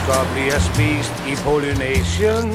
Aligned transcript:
mennesker 0.00 0.32
bliver 0.34 0.58
spist 0.58 1.14
i 1.30 1.34
Polynesien. 1.44 2.46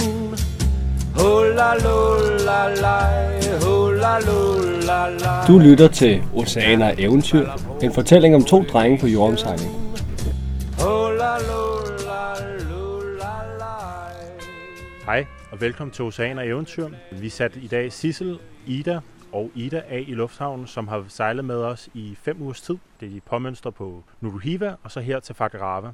Hula 1.17 1.69
lula 1.85 2.75
lej, 2.81 3.41
hula 3.65 4.19
lula 4.19 5.09
lej. 5.09 5.47
Du 5.47 5.59
lytter 5.59 5.87
til 5.87 6.23
Oceaner 6.35 6.93
Eventyr, 6.97 7.49
en 7.83 7.93
fortælling 7.93 8.35
om 8.35 8.43
to 8.43 8.63
drenge 8.63 8.97
på 8.99 9.07
jordomsejling. 9.07 9.71
Hej, 15.05 15.25
og 15.51 15.61
velkommen 15.61 15.91
til 15.91 16.05
Oceaner 16.05 16.41
Eventyr. 16.41 16.87
Vi 17.11 17.29
satte 17.29 17.59
i 17.59 17.67
dag 17.67 17.91
Sissel, 17.91 18.39
Ida 18.65 18.99
og 19.31 19.51
Ida 19.55 19.81
af 19.89 20.03
i 20.07 20.13
lufthavnen, 20.13 20.67
som 20.67 20.87
har 20.87 21.05
sejlet 21.07 21.45
med 21.45 21.55
os 21.55 21.89
i 21.93 22.17
fem 22.21 22.41
ugers 22.41 22.61
tid. 22.61 22.77
Det 22.99 23.05
er 23.05 23.09
de 23.09 23.21
påmønstre 23.29 23.71
på 23.71 24.03
Nuruhiva 24.21 24.75
og 24.83 24.91
så 24.91 24.99
her 24.99 25.19
til 25.19 25.35
Fakarava. 25.35 25.91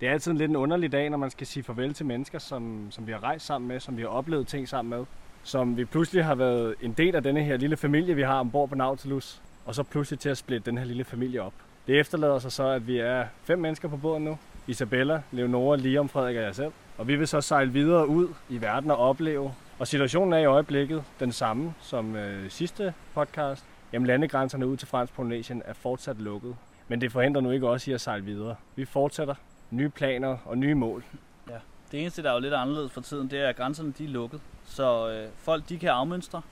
Det 0.00 0.08
er 0.08 0.12
altid 0.12 0.32
en 0.32 0.38
lidt 0.38 0.50
en 0.50 0.56
underlig 0.56 0.92
dag, 0.92 1.10
når 1.10 1.18
man 1.18 1.30
skal 1.30 1.46
sige 1.46 1.62
farvel 1.62 1.94
til 1.94 2.06
mennesker, 2.06 2.38
som, 2.38 2.86
som 2.90 3.06
vi 3.06 3.12
har 3.12 3.22
rejst 3.22 3.46
sammen 3.46 3.68
med, 3.68 3.80
som 3.80 3.96
vi 3.96 4.02
har 4.02 4.08
oplevet 4.08 4.46
ting 4.46 4.68
sammen 4.68 4.98
med, 4.98 5.06
som 5.42 5.76
vi 5.76 5.84
pludselig 5.84 6.24
har 6.24 6.34
været 6.34 6.74
en 6.80 6.92
del 6.92 7.16
af 7.16 7.22
denne 7.22 7.44
her 7.44 7.56
lille 7.56 7.76
familie, 7.76 8.14
vi 8.14 8.22
har 8.22 8.40
ombord 8.40 8.68
på 8.68 8.74
Nautilus, 8.74 9.42
og 9.66 9.74
så 9.74 9.82
pludselig 9.82 10.20
til 10.20 10.28
at 10.28 10.38
splitte 10.38 10.70
den 10.70 10.78
her 10.78 10.84
lille 10.84 11.04
familie 11.04 11.42
op. 11.42 11.52
Det 11.86 12.00
efterlader 12.00 12.38
sig 12.38 12.52
så, 12.52 12.68
at 12.68 12.86
vi 12.86 12.98
er 12.98 13.24
fem 13.44 13.58
mennesker 13.58 13.88
på 13.88 13.96
båden 13.96 14.24
nu. 14.24 14.38
Isabella, 14.66 15.22
Leonora, 15.32 15.76
Liam, 15.76 16.08
Frederik 16.08 16.36
og 16.36 16.42
jeg 16.42 16.54
selv. 16.54 16.72
Og 16.98 17.08
vi 17.08 17.16
vil 17.16 17.28
så 17.28 17.40
sejle 17.40 17.72
videre 17.72 18.08
ud 18.08 18.28
i 18.48 18.60
verden 18.60 18.90
og 18.90 18.96
opleve. 18.96 19.54
Og 19.78 19.86
situationen 19.86 20.32
er 20.32 20.38
i 20.38 20.44
øjeblikket 20.44 21.04
den 21.20 21.32
samme 21.32 21.74
som 21.80 22.16
øh, 22.16 22.50
sidste 22.50 22.94
podcast. 23.14 23.64
Jamen 23.92 24.06
landegrænserne 24.06 24.66
ud 24.66 24.76
til 24.76 24.88
Fransk 24.88 25.14
Polynesien 25.14 25.62
er 25.64 25.72
fortsat 25.72 26.16
lukket. 26.16 26.56
Men 26.88 27.00
det 27.00 27.12
forhindrer 27.12 27.42
nu 27.42 27.50
ikke 27.50 27.68
os 27.68 27.88
i 27.88 27.92
at 27.92 28.00
sejle 28.00 28.24
videre. 28.24 28.54
Vi 28.76 28.84
fortsætter 28.84 29.34
nye 29.70 29.88
planer 29.88 30.36
og 30.44 30.58
nye 30.58 30.74
mål. 30.74 31.04
Ja. 31.48 31.58
Det 31.92 32.00
eneste, 32.00 32.22
der 32.22 32.30
er 32.30 32.34
jo 32.34 32.40
lidt 32.40 32.54
anderledes 32.54 32.92
for 32.92 33.00
tiden, 33.00 33.30
det 33.30 33.40
er, 33.40 33.48
at 33.48 33.56
grænserne 33.56 33.92
de 33.92 34.04
er 34.04 34.08
lukket. 34.08 34.40
Så 34.64 35.10
øh, 35.10 35.28
folk 35.36 35.68
de 35.68 35.78
kan 35.78 35.88
afmønstre, 35.88 36.42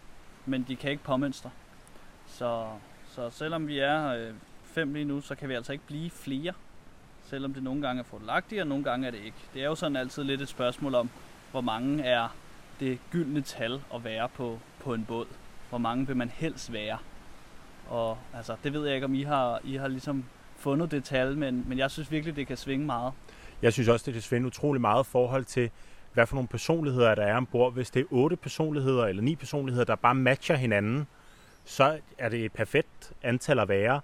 men 0.47 0.65
de 0.69 0.77
kan 0.77 0.91
ikke 0.91 1.05
påmønstre. 1.05 1.51
Så, 2.27 2.67
så 3.09 3.31
selvom 3.31 3.69
vi 3.69 3.79
er 3.79 4.07
øh, 4.07 4.35
fem 4.65 4.95
lige 4.95 5.05
nu, 5.05 5.21
så 5.21 5.35
kan 5.35 5.49
vi 5.49 5.55
altså 5.55 5.73
ikke 5.73 5.87
blive 5.87 6.11
flere. 6.11 6.53
Selvom 7.25 7.55
det 7.55 7.63
nogle 7.63 7.83
gange 7.83 8.01
er 8.01 8.05
fordelagtigt, 8.05 8.61
og 8.61 8.67
nogle 8.67 8.85
gange 8.85 9.07
er 9.07 9.11
det 9.11 9.21
ikke. 9.25 9.37
Det 9.55 9.63
er 9.63 9.67
jo 9.67 9.75
sådan 9.75 9.97
altid 9.97 10.25
lidt 10.25 10.41
et 10.43 10.49
spørgsmål 10.49 10.95
om, 10.95 11.11
hvor 11.51 11.61
mange 11.61 12.05
er 12.05 12.29
det 12.81 12.99
gyldne 13.11 13.43
tal 13.43 13.83
at 13.95 14.05
være 14.05 14.29
på, 14.29 14.59
på 14.81 14.95
en 14.95 15.05
båd. 15.05 15.27
Hvor 15.69 15.79
mange 15.79 16.07
vil 16.07 16.17
man 16.17 16.29
helst 16.29 16.73
være? 16.73 16.99
Og 17.89 18.19
altså, 18.35 18.57
det 18.65 18.73
ved 18.73 18.87
jeg 18.87 18.95
ikke, 18.95 19.05
om 19.05 19.15
I 19.15 19.23
har, 19.23 19.61
I 19.65 19.77
har 19.77 19.89
ligesom 19.89 20.25
fundet 20.65 20.91
det 20.91 21.05
tal, 21.05 21.39
men, 21.39 21.65
men 21.69 21.79
jeg 21.79 21.91
synes 21.91 22.11
virkelig, 22.11 22.37
det 22.37 22.47
kan 22.47 22.57
svinge 22.57 22.87
meget. 22.87 23.13
Jeg 23.63 23.73
synes 23.73 23.89
også, 23.89 24.05
det 24.07 24.13
kan 24.13 24.23
svinge 24.23 24.47
utrolig 24.47 24.81
meget 24.81 25.05
i 25.05 25.11
forhold 25.11 25.45
til, 25.45 25.71
hvad 26.13 26.27
for 26.27 26.35
nogle 26.35 26.49
personligheder 26.49 27.15
der 27.15 27.23
er 27.23 27.37
ombord. 27.37 27.73
Hvis 27.73 27.91
det 27.91 28.01
er 28.01 28.05
otte 28.11 28.37
personligheder 28.37 29.07
eller 29.07 29.23
ni 29.23 29.37
personligheder, 29.37 29.85
der 29.85 29.95
bare 29.95 30.15
matcher 30.15 30.57
hinanden, 30.57 31.07
så 31.65 31.99
er 32.19 32.29
det 32.29 32.45
et 32.45 32.53
perfekt 32.53 33.13
antal 33.23 33.59
at 33.59 33.69
være. 33.69 34.01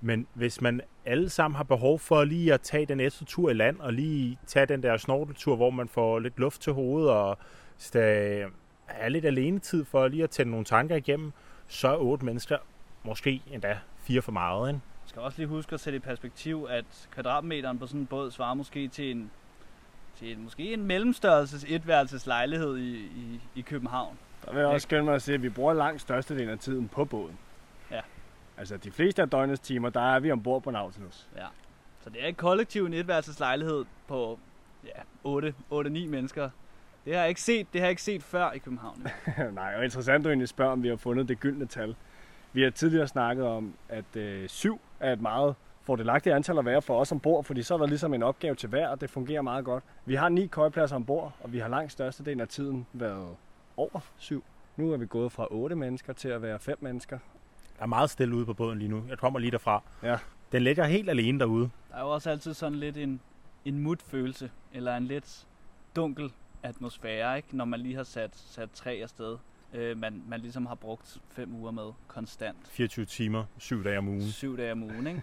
Men 0.00 0.26
hvis 0.34 0.60
man 0.60 0.80
alle 1.04 1.28
sammen 1.28 1.56
har 1.56 1.64
behov 1.64 1.98
for 1.98 2.24
lige 2.24 2.54
at 2.54 2.60
tage 2.60 2.86
den 2.86 2.96
næste 2.96 3.24
tur 3.24 3.50
i 3.50 3.54
land, 3.54 3.80
og 3.80 3.92
lige 3.92 4.38
tage 4.46 4.66
den 4.66 4.82
der 4.82 4.96
snorkeltur, 4.96 5.56
hvor 5.56 5.70
man 5.70 5.88
får 5.88 6.18
lidt 6.18 6.38
luft 6.38 6.60
til 6.60 6.72
hovedet, 6.72 7.10
og 7.10 7.38
skal 7.78 8.44
have 8.86 9.10
lidt 9.10 9.24
alene 9.24 9.58
tid 9.58 9.84
for 9.84 10.08
lige 10.08 10.22
at 10.22 10.30
tænde 10.30 10.50
nogle 10.50 10.64
tanker 10.64 10.96
igennem, 10.96 11.32
så 11.66 11.88
er 11.88 11.96
otte 11.96 12.24
mennesker 12.24 12.58
måske 13.04 13.42
endda 13.52 13.78
fire 13.98 14.22
for 14.22 14.32
meget. 14.32 14.68
Ikke? 14.68 14.80
Jeg 15.04 15.08
skal 15.08 15.22
også 15.22 15.38
lige 15.38 15.48
huske 15.48 15.74
at 15.74 15.80
sætte 15.80 15.96
i 15.96 16.00
perspektiv, 16.00 16.66
at 16.70 17.08
kvadratmeteren 17.10 17.78
på 17.78 17.86
sådan 17.86 18.00
en 18.00 18.06
båd 18.06 18.30
svarer 18.30 18.54
måske 18.54 18.88
til 18.88 19.10
en, 19.10 19.30
til 20.16 20.32
en 20.32 20.44
måske 20.44 20.72
en 20.72 20.82
mellemstørrelses 20.82 21.64
etværelses 21.68 22.26
lejlighed 22.26 22.76
i, 22.76 22.96
i, 22.96 23.40
i 23.54 23.60
København. 23.60 24.18
Der 24.44 24.52
vil 24.52 24.58
jeg 24.58 24.68
også 24.68 24.84
skynde 24.84 25.02
mig 25.02 25.14
at 25.14 25.22
sige, 25.22 25.34
at 25.34 25.42
vi 25.42 25.48
bruger 25.48 25.72
langt 25.72 26.00
størstedelen 26.00 26.48
af 26.48 26.58
tiden 26.58 26.88
på 26.88 27.04
båden. 27.04 27.38
Ja. 27.90 28.00
Altså 28.56 28.76
de 28.76 28.90
fleste 28.90 29.22
af 29.22 29.30
døgnets 29.30 29.60
timer, 29.60 29.90
der 29.90 30.14
er 30.14 30.20
vi 30.20 30.30
ombord 30.30 30.62
på 30.62 30.70
Nautilus. 30.70 31.28
Ja. 31.36 31.46
Så 32.00 32.10
det 32.10 32.24
er 32.24 32.28
et 32.28 32.36
kollektiv 32.36 32.86
en 32.86 32.94
etværelses 32.94 33.40
lejlighed 33.40 33.84
på 34.08 34.38
ja, 34.84 35.00
8-9 35.72 35.88
mennesker. 35.88 36.50
Det 37.04 37.14
har 37.14 37.20
jeg 37.20 37.28
ikke 37.28 37.42
set, 37.42 37.72
det 37.72 37.80
har 37.80 37.86
jeg 37.86 37.90
ikke 37.90 38.02
set 38.02 38.22
før 38.22 38.52
i 38.52 38.58
København. 38.58 39.06
Nej, 39.52 39.74
og 39.76 39.84
interessant 39.84 40.24
du 40.24 40.28
egentlig 40.28 40.48
spørger, 40.48 40.72
om 40.72 40.82
vi 40.82 40.88
har 40.88 40.96
fundet 40.96 41.28
det 41.28 41.40
gyldne 41.40 41.66
tal. 41.66 41.96
Vi 42.52 42.62
har 42.62 42.70
tidligere 42.70 43.08
snakket 43.08 43.46
om, 43.46 43.74
at 43.88 44.16
øh, 44.16 44.48
syv 44.48 44.80
er 45.04 45.12
et 45.12 45.20
meget 45.20 45.54
fordelagtigt 45.82 46.34
antal 46.34 46.58
at 46.58 46.64
være 46.64 46.82
for 46.82 47.00
os 47.00 47.12
ombord, 47.12 47.44
fordi 47.44 47.62
så 47.62 47.74
er 47.74 47.78
der 47.78 47.86
ligesom 47.86 48.14
en 48.14 48.22
opgave 48.22 48.54
til 48.54 48.68
hver, 48.68 48.88
og 48.88 49.00
det 49.00 49.10
fungerer 49.10 49.42
meget 49.42 49.64
godt. 49.64 49.84
Vi 50.04 50.14
har 50.14 50.28
ni 50.28 50.46
køjepladser 50.46 50.96
ombord, 50.96 51.32
og 51.40 51.52
vi 51.52 51.58
har 51.58 51.68
langt 51.68 51.92
størstedelen 51.92 52.40
af 52.40 52.48
tiden 52.48 52.86
været 52.92 53.28
over 53.76 54.00
syv. 54.16 54.44
Nu 54.76 54.92
er 54.92 54.96
vi 54.96 55.06
gået 55.06 55.32
fra 55.32 55.46
otte 55.50 55.76
mennesker 55.76 56.12
til 56.12 56.28
at 56.28 56.42
være 56.42 56.58
fem 56.58 56.78
mennesker. 56.80 57.18
Der 57.76 57.82
er 57.82 57.86
meget 57.86 58.10
stille 58.10 58.36
ude 58.36 58.46
på 58.46 58.54
båden 58.54 58.78
lige 58.78 58.88
nu. 58.88 59.04
Jeg 59.08 59.18
kommer 59.18 59.38
lige 59.38 59.50
derfra. 59.50 59.82
Ja. 60.02 60.18
Den 60.52 60.62
ligger 60.62 60.84
helt 60.84 61.10
alene 61.10 61.40
derude. 61.40 61.70
Der 61.90 61.96
er 61.96 62.00
jo 62.00 62.10
også 62.10 62.30
altid 62.30 62.54
sådan 62.54 62.78
lidt 62.78 62.96
en, 62.96 63.20
en 63.64 63.78
mut-følelse, 63.78 64.50
eller 64.72 64.96
en 64.96 65.04
lidt 65.04 65.46
dunkel 65.96 66.32
atmosfære, 66.62 67.36
ikke? 67.36 67.56
når 67.56 67.64
man 67.64 67.80
lige 67.80 67.96
har 67.96 68.02
sat, 68.02 68.30
sat 68.36 68.68
tre 68.74 68.90
afsted. 68.90 69.36
Øh, 69.74 69.98
man, 69.98 70.22
man 70.28 70.40
ligesom 70.40 70.66
har 70.66 70.74
brugt 70.74 71.18
fem 71.30 71.54
uger 71.54 71.70
med 71.70 71.92
konstant. 72.08 72.56
24 72.70 73.04
timer, 73.04 73.44
syv 73.58 73.84
dage 73.84 73.98
om 73.98 74.08
ugen. 74.08 74.22
Syv 74.30 74.56
dage 74.56 74.72
om 74.72 74.82
ugen, 74.82 75.06
ikke? 75.06 75.22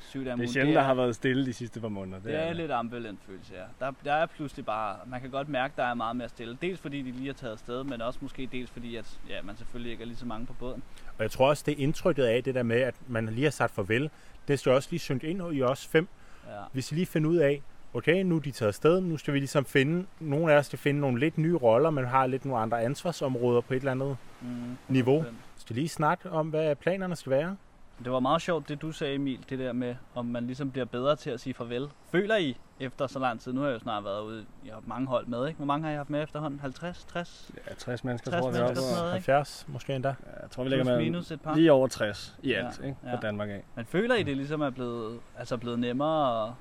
Syv 0.00 0.24
dage 0.24 0.32
om 0.32 0.38
Det 0.38 0.44
er 0.44 0.48
ugen. 0.48 0.52
sjældent, 0.52 0.76
der 0.76 0.82
har 0.82 0.94
været 0.94 1.14
stille 1.14 1.46
de 1.46 1.52
sidste 1.52 1.80
par 1.80 1.88
måneder. 1.88 2.20
Det 2.20 2.34
er 2.34 2.52
lidt 2.52 2.70
ambivalent 2.70 3.20
følelse, 3.26 3.54
ja. 3.54 3.62
Der, 3.86 3.92
der 4.04 4.12
er 4.12 4.26
pludselig 4.26 4.64
bare, 4.66 4.96
man 5.06 5.20
kan 5.20 5.30
godt 5.30 5.48
mærke, 5.48 5.74
der 5.76 5.84
er 5.84 5.94
meget 5.94 6.16
mere 6.16 6.28
stille. 6.28 6.58
Dels 6.62 6.80
fordi 6.80 7.02
de 7.02 7.10
lige 7.12 7.26
har 7.26 7.32
taget 7.34 7.52
afsted, 7.52 7.84
men 7.84 8.00
også 8.02 8.18
måske 8.22 8.48
dels 8.52 8.70
fordi, 8.70 8.96
at 8.96 9.20
ja, 9.28 9.42
man 9.42 9.56
selvfølgelig 9.56 9.92
ikke 9.92 10.02
er 10.02 10.06
lige 10.06 10.16
så 10.16 10.26
mange 10.26 10.46
på 10.46 10.52
båden. 10.52 10.82
Og 11.18 11.22
jeg 11.22 11.30
tror 11.30 11.48
også, 11.48 11.62
det 11.66 11.72
er 11.72 11.82
indtrykket 11.82 12.24
af 12.24 12.44
det 12.44 12.54
der 12.54 12.62
med, 12.62 12.80
at 12.80 12.94
man 13.08 13.26
lige 13.26 13.44
har 13.44 13.50
sagt 13.50 13.74
farvel. 13.74 14.10
Det 14.48 14.58
skal 14.58 14.72
også 14.72 14.88
lige 14.90 15.00
synge 15.00 15.26
ind 15.26 15.54
i 15.54 15.62
os 15.62 15.86
fem. 15.86 16.08
Ja. 16.48 16.52
Hvis 16.72 16.92
I 16.92 16.94
lige 16.94 17.06
finder 17.06 17.30
ud 17.30 17.36
af, 17.36 17.62
okay, 17.94 18.22
nu 18.22 18.36
er 18.36 18.40
de 18.40 18.50
taget 18.50 18.68
afsted, 18.68 19.00
nu 19.00 19.16
skal 19.16 19.34
vi 19.34 19.38
ligesom 19.38 19.64
finde, 19.64 20.06
nogle 20.20 20.52
af 20.52 20.58
os 20.58 20.66
skal 20.66 20.78
finde 20.78 21.00
nogle 21.00 21.18
lidt 21.20 21.38
nye 21.38 21.56
roller, 21.56 21.90
men 21.90 22.04
har 22.06 22.26
lidt 22.26 22.44
nogle 22.44 22.62
andre 22.62 22.82
ansvarsområder 22.82 23.60
på 23.60 23.74
et 23.74 23.78
eller 23.78 23.90
andet 23.90 24.16
Mm, 24.40 24.48
niveau. 24.88 25.20
100%. 25.22 25.24
Skal 25.56 25.76
lige 25.76 25.88
snakke 25.88 26.30
om, 26.30 26.48
hvad 26.48 26.76
planerne 26.76 27.16
skal 27.16 27.30
være? 27.30 27.56
Det 28.04 28.12
var 28.12 28.20
meget 28.20 28.42
sjovt, 28.42 28.68
det 28.68 28.82
du 28.82 28.92
sagde, 28.92 29.14
Emil, 29.14 29.44
det 29.48 29.58
der 29.58 29.72
med, 29.72 29.94
om 30.14 30.26
man 30.26 30.46
ligesom 30.46 30.70
bliver 30.70 30.84
bedre 30.84 31.16
til 31.16 31.30
at 31.30 31.40
sige 31.40 31.54
farvel. 31.54 31.88
Føler 32.10 32.36
I 32.36 32.56
efter 32.80 33.06
så 33.06 33.18
lang 33.18 33.40
tid? 33.40 33.52
Nu 33.52 33.60
har 33.60 33.68
jeg 33.68 33.74
jo 33.74 33.78
snart 33.80 34.04
været 34.04 34.22
ude, 34.22 34.46
jeg 34.64 34.70
har 34.70 34.74
haft 34.74 34.86
mange 34.88 35.06
hold 35.06 35.26
med, 35.26 35.46
ikke? 35.48 35.56
Hvor 35.56 35.66
mange 35.66 35.84
har 35.86 35.92
I 35.92 35.96
haft 35.96 36.10
med 36.10 36.22
efterhånden? 36.22 36.60
50? 36.60 37.04
60? 37.04 37.50
Ja, 37.68 37.74
60 37.74 38.04
mennesker 38.04 38.30
60 38.30 38.40
tror 38.42 38.48
jeg, 38.50 38.54
vi 38.54 38.58
er 38.58 38.64
mennesker, 38.64 38.96
noget, 38.96 39.16
ikke? 39.16 39.32
70 39.32 39.64
måske 39.68 39.94
endda. 39.94 40.08
Ja, 40.08 40.14
Jeg 40.42 40.50
tror, 40.50 40.62
vi 40.62 40.68
ligger 40.68 40.84
med 40.84 40.98
minus 40.98 41.30
et 41.30 41.40
par. 41.40 41.54
lige 41.54 41.72
over 41.72 41.88
60 41.88 42.36
i 42.42 42.52
alt, 42.52 42.80
Ja, 42.80 42.86
ikke? 42.86 42.98
ja. 43.04 43.12
Fra 43.14 43.20
Danmark 43.20 43.48
af. 43.50 43.64
Men 43.74 43.84
føler 43.86 44.14
I, 44.14 44.22
det 44.22 44.36
ligesom 44.36 44.60
er 44.60 44.70
blevet, 44.70 45.20
altså 45.38 45.56
blevet 45.56 45.78
nemmere? 45.78 46.32
Og... 46.42 46.54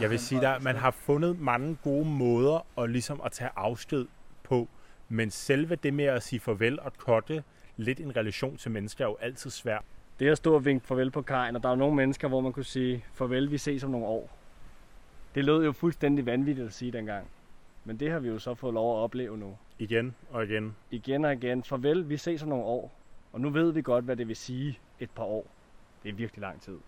Jeg 0.00 0.10
vil 0.10 0.18
sige, 0.18 0.48
at 0.48 0.62
man 0.62 0.76
har 0.76 0.90
fundet 0.90 1.40
mange 1.40 1.76
gode 1.84 2.04
måder 2.04 2.66
at, 2.78 2.90
ligesom 2.90 3.20
at 3.24 3.32
tage 3.32 3.50
afsked 3.56 4.06
på, 4.42 4.68
men 5.08 5.30
selve 5.30 5.74
det 5.76 5.94
med 5.94 6.04
at 6.04 6.22
sige 6.22 6.40
farvel 6.40 6.80
og 6.80 6.92
kotte 6.98 7.42
lidt 7.76 8.00
en 8.00 8.16
relation 8.16 8.56
til 8.56 8.70
mennesker 8.70 9.04
er 9.04 9.08
jo 9.08 9.16
altid 9.20 9.50
svært. 9.50 9.82
Det 10.18 10.28
at 10.28 10.36
stå 10.36 10.54
og 10.54 10.64
vinke 10.64 10.86
farvel 10.86 11.10
på 11.10 11.22
kajen, 11.22 11.56
og 11.56 11.62
der 11.62 11.68
er 11.68 11.74
nogle 11.74 11.96
mennesker, 11.96 12.28
hvor 12.28 12.40
man 12.40 12.52
kunne 12.52 12.64
sige, 12.64 13.04
farvel, 13.12 13.50
vi 13.50 13.58
ses 13.58 13.84
om 13.84 13.90
nogle 13.90 14.06
år. 14.06 14.30
Det 15.34 15.44
lød 15.44 15.64
jo 15.64 15.72
fuldstændig 15.72 16.26
vanvittigt 16.26 16.66
at 16.66 16.72
sige 16.72 16.92
dengang. 16.92 17.28
Men 17.84 18.00
det 18.00 18.10
har 18.10 18.18
vi 18.18 18.28
jo 18.28 18.38
så 18.38 18.54
fået 18.54 18.74
lov 18.74 18.98
at 18.98 19.02
opleve 19.02 19.38
nu. 19.38 19.56
Igen 19.78 20.14
og 20.30 20.44
igen. 20.44 20.76
Igen 20.90 21.24
og 21.24 21.32
igen, 21.32 21.64
farvel, 21.64 22.08
vi 22.08 22.16
ses 22.16 22.42
om 22.42 22.48
nogle 22.48 22.64
år. 22.64 22.92
Og 23.32 23.40
nu 23.40 23.50
ved 23.50 23.72
vi 23.72 23.82
godt, 23.82 24.04
hvad 24.04 24.16
det 24.16 24.28
vil 24.28 24.36
sige 24.36 24.78
et 25.00 25.10
par 25.10 25.24
år. 25.24 25.46
Det 26.02 26.08
er 26.08 26.12
virkelig 26.12 26.40
lang 26.40 26.60
tid. 26.60 26.78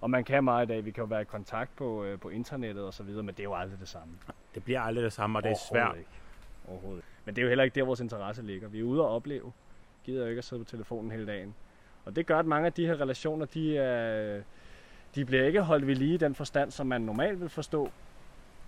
Og 0.00 0.10
man 0.10 0.24
kan 0.24 0.44
meget 0.44 0.66
i 0.66 0.68
dag. 0.68 0.84
Vi 0.84 0.90
kan 0.90 1.02
jo 1.02 1.06
være 1.06 1.22
i 1.22 1.24
kontakt 1.24 1.76
på, 1.76 2.04
øh, 2.04 2.18
på 2.18 2.28
internettet 2.28 2.84
og 2.84 2.94
så 2.94 3.02
videre, 3.02 3.22
men 3.22 3.34
det 3.34 3.40
er 3.40 3.44
jo 3.44 3.54
aldrig 3.54 3.80
det 3.80 3.88
samme. 3.88 4.14
Det 4.54 4.64
bliver 4.64 4.80
aldrig 4.80 5.04
det 5.04 5.12
samme, 5.12 5.38
og 5.38 5.42
det 5.42 5.50
er 5.50 5.56
svært. 5.72 5.96
Ikke. 5.98 6.10
Overhovedet. 6.68 7.04
Men 7.24 7.36
det 7.36 7.42
er 7.42 7.44
jo 7.44 7.48
heller 7.48 7.64
ikke 7.64 7.74
der, 7.74 7.86
vores 7.86 8.00
interesse 8.00 8.42
ligger. 8.42 8.68
Vi 8.68 8.80
er 8.80 8.84
ude 8.84 9.02
og 9.02 9.08
opleve. 9.14 9.52
Gider 10.04 10.22
jo 10.22 10.28
ikke 10.28 10.38
at 10.38 10.44
sidde 10.44 10.64
på 10.64 10.70
telefonen 10.70 11.10
hele 11.10 11.26
dagen. 11.26 11.54
Og 12.08 12.16
det 12.16 12.26
gør, 12.26 12.38
at 12.38 12.46
mange 12.46 12.66
af 12.66 12.72
de 12.72 12.86
her 12.86 13.00
relationer, 13.00 13.46
de, 13.46 13.76
er, 13.76 14.42
de 15.14 15.24
bliver 15.24 15.44
ikke 15.44 15.60
holdt 15.60 15.86
ved 15.86 15.94
lige 15.94 16.14
i 16.14 16.16
den 16.16 16.34
forstand, 16.34 16.70
som 16.70 16.86
man 16.86 17.00
normalt 17.00 17.40
vil 17.40 17.48
forstå. 17.48 17.90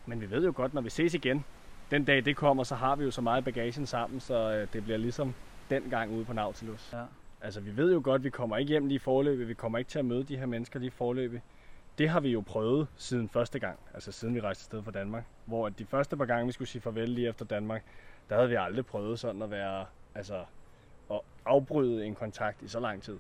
Men 0.07 0.21
vi 0.21 0.31
ved 0.31 0.45
jo 0.45 0.53
godt, 0.57 0.75
når 0.75 0.81
vi 0.81 0.91
ses 0.91 1.15
igen, 1.15 1.45
den 1.91 2.05
dag 2.05 2.25
det 2.25 2.37
kommer, 2.37 2.65
så 2.65 2.75
har 2.75 2.97
vi 2.97 3.05
jo 3.05 3.11
så 3.11 3.21
meget 3.21 3.45
bagagen 3.45 3.87
sammen, 3.87 4.21
så 4.21 4.53
øh, 4.53 4.69
det 4.73 4.85
bliver 4.85 4.99
ligesom 4.99 5.35
den 5.71 5.83
gang 5.91 6.13
ude 6.13 6.25
på 6.25 6.33
Nautilus. 6.33 6.93
Ja. 6.93 7.05
Altså 7.41 7.61
vi 7.61 7.77
ved 7.77 7.93
jo 7.93 8.01
godt, 8.05 8.21
at 8.21 8.25
vi 8.25 8.31
kommer 8.31 8.57
ikke 8.57 8.69
hjem 8.69 8.87
lige 8.87 8.97
i 8.97 8.99
forløbet, 8.99 9.49
vi 9.49 9.55
kommer 9.55 9.79
ikke 9.79 9.89
til 9.89 9.99
at 9.99 10.05
møde 10.05 10.25
de 10.25 10.37
her 10.37 10.47
mennesker 10.47 10.79
lige 10.79 10.87
i 10.87 10.91
forløbet. 10.91 11.41
Det 11.99 12.09
har 12.09 12.21
vi 12.21 12.29
jo 12.29 12.41
prøvet 12.41 12.89
siden 12.97 13.29
første 13.29 13.59
gang, 13.59 13.79
altså 13.95 14.13
siden 14.13 14.35
vi 14.35 14.41
rejste 14.41 14.63
afsted 14.63 14.83
fra 14.83 14.91
Danmark. 14.91 15.25
Hvor 15.45 15.67
at 15.67 15.79
de 15.79 15.85
første 15.85 16.17
par 16.17 16.25
gange, 16.25 16.47
vi 16.47 16.53
skulle 16.53 16.69
sige 16.69 16.83
farvel 16.83 17.09
lige 17.09 17.29
efter 17.29 17.45
Danmark, 17.45 17.85
der 18.29 18.37
havde 18.37 18.49
vi 18.49 18.55
aldrig 18.55 18.87
prøvet 18.87 19.19
sådan 19.19 19.43
at 19.43 19.51
være, 19.51 19.87
altså 20.15 20.45
at 21.11 21.21
afbryde 21.45 22.07
en 22.07 22.15
kontakt 22.15 22.63
i 22.63 22.69
så 22.69 22.81
lang 22.81 23.03
tid. 23.03 23.19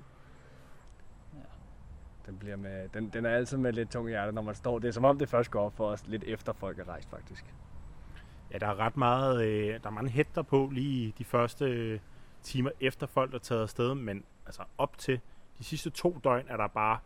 Den, 2.27 2.39
bliver 2.39 2.57
med, 2.57 2.89
den, 2.89 3.09
den 3.09 3.27
er 3.27 3.31
altid 3.31 3.59
med 3.59 3.73
lidt 3.73 3.91
tung 3.91 4.09
i 4.09 4.11
hjertet, 4.11 4.35
når 4.35 4.43
man 4.43 4.55
står. 4.55 4.79
Det 4.79 4.89
er 4.89 4.93
som 4.93 5.05
om 5.05 5.19
det 5.19 5.29
først 5.29 5.51
går 5.51 5.65
op 5.65 5.77
for 5.77 5.87
os 5.87 6.07
lidt 6.07 6.25
efter 6.25 6.53
folk 6.53 6.79
er 6.79 6.89
rejst, 6.89 7.11
faktisk. 7.11 7.55
Ja, 8.53 8.59
der 8.59 8.67
er 8.67 8.81
ret 8.81 8.97
meget, 8.97 9.45
øh, 9.45 9.81
der 9.83 9.87
er 9.87 9.91
mange 9.91 10.11
hætter 10.11 10.43
på 10.43 10.71
lige 10.73 11.15
de 11.19 11.25
første 11.25 11.65
øh, 11.65 12.01
timer 12.43 12.71
efter 12.81 13.07
folk 13.07 13.35
er 13.35 13.39
taget 13.39 13.63
afsted, 13.63 13.95
men 13.95 14.25
altså 14.47 14.63
op 14.79 14.99
til 14.99 15.21
de 15.59 15.65
sidste 15.65 15.91
to 15.91 16.21
døgn 16.25 16.47
er 16.49 16.57
der 16.57 16.67
bare 16.67 16.99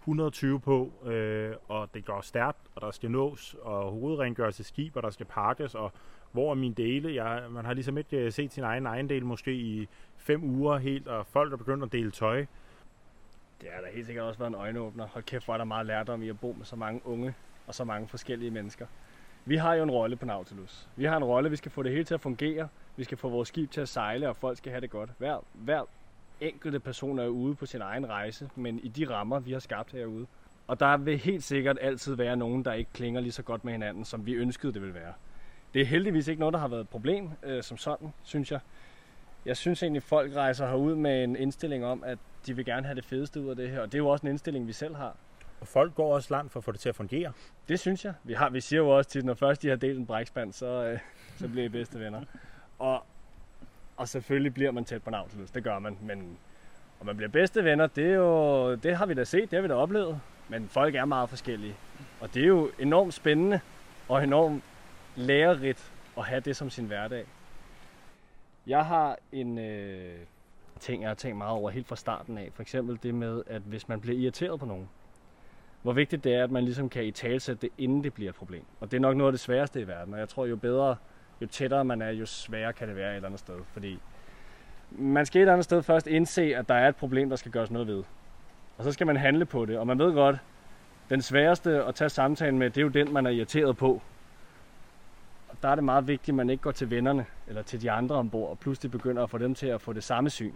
120 0.00 0.60
på, 0.60 0.92
øh, 1.04 1.54
og 1.68 1.88
det 1.94 2.04
går 2.04 2.20
stærkt, 2.20 2.68
og 2.74 2.80
der 2.80 2.90
skal 2.90 3.10
nås, 3.10 3.56
og 3.62 3.90
hovedrengøres 3.90 4.56
til 4.56 4.64
skib, 4.64 4.96
og 4.96 5.02
der 5.02 5.10
skal 5.10 5.26
pakkes, 5.26 5.74
og 5.74 5.92
hvor 6.32 6.50
er 6.50 6.54
mine 6.54 6.74
dele? 6.74 7.24
Jeg, 7.24 7.42
man 7.50 7.64
har 7.64 7.74
ligesom 7.74 7.98
ikke 7.98 8.16
øh, 8.16 8.32
set 8.32 8.52
sin 8.52 8.64
egen 8.64 8.86
ejendel 8.86 9.24
måske 9.24 9.52
i 9.52 9.88
fem 10.16 10.44
uger 10.44 10.78
helt, 10.78 11.08
og 11.08 11.26
folk 11.26 11.52
er 11.52 11.56
begyndt 11.56 11.84
at 11.84 11.92
dele 11.92 12.10
tøj. 12.10 12.46
Det 13.60 13.68
har 13.74 13.80
da 13.80 13.86
helt 13.94 14.06
sikkert 14.06 14.24
også 14.24 14.38
været 14.38 14.48
en 14.48 14.54
øjenåbner. 14.54 15.06
Hold 15.06 15.24
kæft, 15.24 15.44
hvor 15.44 15.54
er 15.54 15.58
der 15.58 15.64
meget 15.64 15.86
lærdom 15.86 16.22
i 16.22 16.28
at 16.28 16.40
bo 16.40 16.54
med 16.58 16.64
så 16.64 16.76
mange 16.76 17.00
unge 17.04 17.34
og 17.66 17.74
så 17.74 17.84
mange 17.84 18.08
forskellige 18.08 18.50
mennesker. 18.50 18.86
Vi 19.44 19.56
har 19.56 19.74
jo 19.74 19.82
en 19.82 19.90
rolle 19.90 20.16
på 20.16 20.26
Nautilus. 20.26 20.88
Vi 20.96 21.04
har 21.04 21.16
en 21.16 21.24
rolle, 21.24 21.50
vi 21.50 21.56
skal 21.56 21.70
få 21.70 21.82
det 21.82 21.92
hele 21.92 22.04
til 22.04 22.14
at 22.14 22.20
fungere. 22.20 22.68
Vi 22.96 23.04
skal 23.04 23.18
få 23.18 23.28
vores 23.28 23.48
skib 23.48 23.70
til 23.70 23.80
at 23.80 23.88
sejle, 23.88 24.28
og 24.28 24.36
folk 24.36 24.58
skal 24.58 24.72
have 24.72 24.80
det 24.80 24.90
godt. 24.90 25.10
Hver, 25.18 25.44
hver 25.52 25.84
enkelte 26.40 26.80
person 26.80 27.18
er 27.18 27.26
ude 27.26 27.54
på 27.54 27.66
sin 27.66 27.80
egen 27.80 28.08
rejse, 28.08 28.50
men 28.56 28.78
i 28.78 28.88
de 28.88 29.10
rammer, 29.10 29.40
vi 29.40 29.52
har 29.52 29.58
skabt 29.58 29.92
herude. 29.92 30.26
Og 30.66 30.80
der 30.80 30.96
vil 30.96 31.18
helt 31.18 31.44
sikkert 31.44 31.78
altid 31.80 32.14
være 32.14 32.36
nogen, 32.36 32.64
der 32.64 32.72
ikke 32.72 32.90
klinger 32.92 33.20
lige 33.20 33.32
så 33.32 33.42
godt 33.42 33.64
med 33.64 33.72
hinanden, 33.72 34.04
som 34.04 34.26
vi 34.26 34.32
ønskede 34.32 34.72
det 34.72 34.82
ville 34.82 34.94
være. 34.94 35.12
Det 35.74 35.82
er 35.82 35.86
heldigvis 35.86 36.28
ikke 36.28 36.40
noget, 36.40 36.52
der 36.52 36.58
har 36.58 36.68
været 36.68 36.80
et 36.80 36.88
problem 36.88 37.30
øh, 37.42 37.62
som 37.62 37.76
sådan, 37.76 38.12
synes 38.22 38.52
jeg. 38.52 38.60
Jeg 39.46 39.56
synes 39.56 39.82
egentlig, 39.82 40.02
folk 40.02 40.36
rejser 40.36 40.66
herud 40.66 40.94
med 40.94 41.24
en 41.24 41.36
indstilling 41.36 41.84
om, 41.84 42.04
at 42.04 42.18
de 42.46 42.56
vil 42.56 42.64
gerne 42.64 42.86
have 42.86 42.96
det 42.96 43.04
fedeste 43.04 43.40
ud 43.40 43.50
af 43.50 43.56
det 43.56 43.70
her. 43.70 43.80
Og 43.80 43.86
det 43.86 43.94
er 43.94 43.98
jo 43.98 44.08
også 44.08 44.26
en 44.26 44.30
indstilling, 44.30 44.66
vi 44.66 44.72
selv 44.72 44.96
har. 44.96 45.16
Og 45.60 45.66
folk 45.66 45.94
går 45.94 46.14
også 46.14 46.34
langt 46.34 46.52
for 46.52 46.60
at 46.60 46.64
få 46.64 46.72
det 46.72 46.80
til 46.80 46.88
at 46.88 46.96
fungere. 46.96 47.32
Det 47.68 47.80
synes 47.80 48.04
jeg. 48.04 48.14
Vi, 48.24 48.32
har, 48.32 48.50
vi 48.50 48.60
siger 48.60 48.80
jo 48.80 48.88
også 48.88 49.10
til, 49.10 49.24
når 49.24 49.34
først 49.34 49.62
de 49.62 49.68
har 49.68 49.76
delt 49.76 49.98
en 49.98 50.06
brækspand, 50.06 50.52
så, 50.52 50.66
øh, 50.66 50.98
så 51.36 51.48
bliver 51.48 51.64
I 51.64 51.68
bedste 51.68 52.00
venner. 52.00 52.20
Og, 52.78 53.04
og 53.96 54.08
selvfølgelig 54.08 54.54
bliver 54.54 54.70
man 54.70 54.84
tæt 54.84 55.02
på 55.02 55.10
Nautilus. 55.10 55.50
Det 55.50 55.64
gør 55.64 55.78
man. 55.78 55.98
Men 56.02 56.38
om 57.00 57.06
man 57.06 57.16
bliver 57.16 57.30
bedste 57.30 57.64
venner, 57.64 57.86
det, 57.86 58.06
er 58.06 58.14
jo, 58.14 58.74
det 58.74 58.96
har 58.96 59.06
vi 59.06 59.14
da 59.14 59.24
set, 59.24 59.50
det 59.50 59.56
har 59.56 59.62
vi 59.62 59.68
da 59.68 59.74
oplevet. 59.74 60.20
Men 60.48 60.68
folk 60.68 60.94
er 60.94 61.04
meget 61.04 61.28
forskellige. 61.28 61.74
Og 62.20 62.34
det 62.34 62.42
er 62.42 62.46
jo 62.46 62.70
enormt 62.78 63.14
spændende 63.14 63.60
og 64.08 64.24
enormt 64.24 64.64
lærerigt 65.18 65.92
at 66.18 66.24
have 66.24 66.40
det 66.40 66.56
som 66.56 66.70
sin 66.70 66.84
hverdag. 66.84 67.26
Jeg 68.66 68.86
har 68.86 69.16
en 69.32 69.58
øh, 69.58 70.18
ting, 70.80 71.02
jeg 71.02 71.10
har 71.10 71.14
tænkt 71.14 71.38
meget 71.38 71.52
over 71.52 71.70
helt 71.70 71.86
fra 71.86 71.96
starten 71.96 72.38
af. 72.38 72.50
For 72.54 72.62
eksempel 72.62 72.98
det 73.02 73.14
med, 73.14 73.42
at 73.46 73.62
hvis 73.62 73.88
man 73.88 74.00
bliver 74.00 74.18
irriteret 74.18 74.60
på 74.60 74.66
nogen, 74.66 74.88
hvor 75.82 75.92
vigtigt 75.92 76.24
det 76.24 76.34
er, 76.34 76.44
at 76.44 76.50
man 76.50 76.64
ligesom 76.64 76.88
kan 76.88 77.04
i 77.04 77.10
talsætte 77.10 77.60
det, 77.60 77.70
inden 77.78 78.04
det 78.04 78.14
bliver 78.14 78.30
et 78.30 78.36
problem. 78.36 78.64
Og 78.80 78.90
det 78.90 78.96
er 78.96 79.00
nok 79.00 79.16
noget 79.16 79.28
af 79.28 79.32
det 79.32 79.40
sværeste 79.40 79.80
i 79.80 79.88
verden, 79.88 80.14
og 80.14 80.20
jeg 80.20 80.28
tror, 80.28 80.46
jo 80.46 80.56
bedre, 80.56 80.96
jo 81.40 81.46
tættere 81.46 81.84
man 81.84 82.02
er, 82.02 82.10
jo 82.10 82.26
sværere 82.26 82.72
kan 82.72 82.88
det 82.88 82.96
være 82.96 83.10
et 83.10 83.16
eller 83.16 83.28
andet 83.28 83.40
sted. 83.40 83.54
Fordi 83.72 83.98
man 84.90 85.26
skal 85.26 85.38
et 85.38 85.42
eller 85.42 85.52
andet 85.52 85.64
sted 85.64 85.82
først 85.82 86.06
indse, 86.06 86.56
at 86.56 86.68
der 86.68 86.74
er 86.74 86.88
et 86.88 86.96
problem, 86.96 87.28
der 87.28 87.36
skal 87.36 87.52
gøres 87.52 87.70
noget 87.70 87.88
ved. 87.88 88.04
Og 88.78 88.84
så 88.84 88.92
skal 88.92 89.06
man 89.06 89.16
handle 89.16 89.44
på 89.44 89.64
det, 89.64 89.78
og 89.78 89.86
man 89.86 89.98
ved 89.98 90.14
godt, 90.14 90.36
den 91.10 91.22
sværeste 91.22 91.84
at 91.84 91.94
tage 91.94 92.08
samtalen 92.08 92.58
med, 92.58 92.70
det 92.70 92.78
er 92.78 92.82
jo 92.82 92.88
den, 92.88 93.12
man 93.12 93.26
er 93.26 93.30
irriteret 93.30 93.76
på. 93.76 94.02
Og 95.58 95.62
der 95.62 95.68
er 95.68 95.74
det 95.74 95.84
meget 95.84 96.08
vigtigt, 96.08 96.28
at 96.28 96.34
man 96.34 96.50
ikke 96.50 96.62
går 96.62 96.72
til 96.72 96.90
vennerne 96.90 97.26
eller 97.48 97.62
til 97.62 97.82
de 97.82 97.90
andre 97.90 98.16
ombord, 98.16 98.50
og 98.50 98.58
pludselig 98.58 98.90
begynder 98.90 99.22
at 99.22 99.30
få 99.30 99.38
dem 99.38 99.54
til 99.54 99.66
at 99.66 99.80
få 99.80 99.92
det 99.92 100.04
samme 100.04 100.30
syn. 100.30 100.54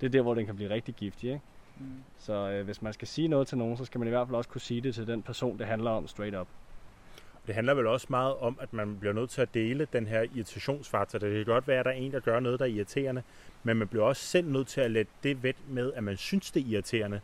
Det 0.00 0.06
er 0.06 0.10
der, 0.10 0.22
hvor 0.22 0.34
den 0.34 0.46
kan 0.46 0.56
blive 0.56 0.70
rigtig 0.70 0.94
giftig. 0.94 1.30
Ikke? 1.30 1.40
Mm. 1.78 1.86
Så 2.18 2.32
øh, 2.32 2.64
hvis 2.64 2.82
man 2.82 2.92
skal 2.92 3.08
sige 3.08 3.28
noget 3.28 3.48
til 3.48 3.58
nogen, 3.58 3.76
så 3.76 3.84
skal 3.84 3.98
man 3.98 4.08
i 4.08 4.10
hvert 4.10 4.26
fald 4.26 4.36
også 4.36 4.50
kunne 4.50 4.60
sige 4.60 4.80
det 4.80 4.94
til 4.94 5.06
den 5.06 5.22
person, 5.22 5.58
det 5.58 5.66
handler 5.66 5.90
om 5.90 6.06
straight 6.06 6.36
up. 6.36 6.48
Det 7.46 7.54
handler 7.54 7.74
vel 7.74 7.86
også 7.86 8.06
meget 8.10 8.36
om, 8.36 8.58
at 8.60 8.72
man 8.72 8.96
bliver 9.00 9.12
nødt 9.12 9.30
til 9.30 9.42
at 9.42 9.54
dele 9.54 9.86
den 9.92 10.06
her 10.06 10.22
irritationsfaktor. 10.22 11.18
Det 11.18 11.34
kan 11.34 11.54
godt 11.54 11.68
være, 11.68 11.78
at 11.78 11.84
der 11.84 11.90
er 11.90 11.94
en, 11.94 12.12
der 12.12 12.20
gør 12.20 12.40
noget, 12.40 12.58
der 12.58 12.64
er 12.64 12.70
irriterende, 12.70 13.22
men 13.62 13.76
man 13.76 13.88
bliver 13.88 14.04
også 14.04 14.22
selv 14.22 14.48
nødt 14.48 14.68
til 14.68 14.80
at 14.80 14.90
lade 14.90 15.08
det 15.22 15.42
ved 15.42 15.54
med, 15.68 15.92
at 15.92 16.04
man 16.04 16.16
synes, 16.16 16.50
det 16.50 16.62
er 16.62 16.66
irriterende. 16.66 17.20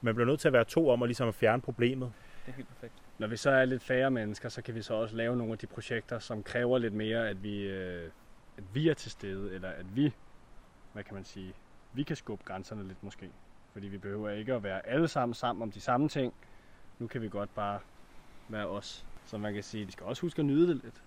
Man 0.00 0.14
bliver 0.14 0.26
nødt 0.26 0.40
til 0.40 0.48
at 0.48 0.52
være 0.52 0.64
to 0.64 0.90
om 0.90 1.02
at, 1.02 1.08
ligesom 1.08 1.28
at 1.28 1.34
fjerne 1.34 1.62
problemet. 1.62 2.12
Det 2.46 2.52
er 2.52 2.56
helt 2.56 2.68
perfekt. 2.68 3.03
Når 3.18 3.26
vi 3.26 3.36
så 3.36 3.50
er 3.50 3.64
lidt 3.64 3.82
færre 3.82 4.10
mennesker, 4.10 4.48
så 4.48 4.62
kan 4.62 4.74
vi 4.74 4.82
så 4.82 4.94
også 4.94 5.16
lave 5.16 5.36
nogle 5.36 5.52
af 5.52 5.58
de 5.58 5.66
projekter, 5.66 6.18
som 6.18 6.42
kræver 6.42 6.78
lidt 6.78 6.94
mere, 6.94 7.28
at 7.28 7.42
vi, 7.42 7.60
øh, 7.60 8.10
at 8.56 8.64
vi 8.74 8.88
er 8.88 8.94
til 8.94 9.10
stede, 9.10 9.54
eller 9.54 9.68
at 9.68 9.96
vi, 9.96 10.14
hvad 10.92 11.04
kan 11.04 11.14
man 11.14 11.24
sige, 11.24 11.54
vi 11.92 12.02
kan 12.02 12.16
skubbe 12.16 12.44
grænserne 12.44 12.88
lidt 12.88 13.02
måske. 13.02 13.30
Fordi 13.72 13.86
vi 13.86 13.98
behøver 13.98 14.30
ikke 14.30 14.54
at 14.54 14.62
være 14.62 14.86
alle 14.86 15.08
sammen 15.08 15.34
sammen 15.34 15.62
om 15.62 15.70
de 15.72 15.80
samme 15.80 16.08
ting. 16.08 16.34
Nu 16.98 17.06
kan 17.06 17.22
vi 17.22 17.28
godt 17.28 17.54
bare 17.54 17.80
være 18.48 18.66
os. 18.66 19.06
Så 19.26 19.38
man 19.38 19.54
kan 19.54 19.62
sige, 19.62 19.86
vi 19.86 19.92
skal 19.92 20.06
også 20.06 20.22
huske 20.22 20.40
at 20.40 20.46
nyde 20.46 20.68
det 20.68 20.84
lidt. 20.84 21.02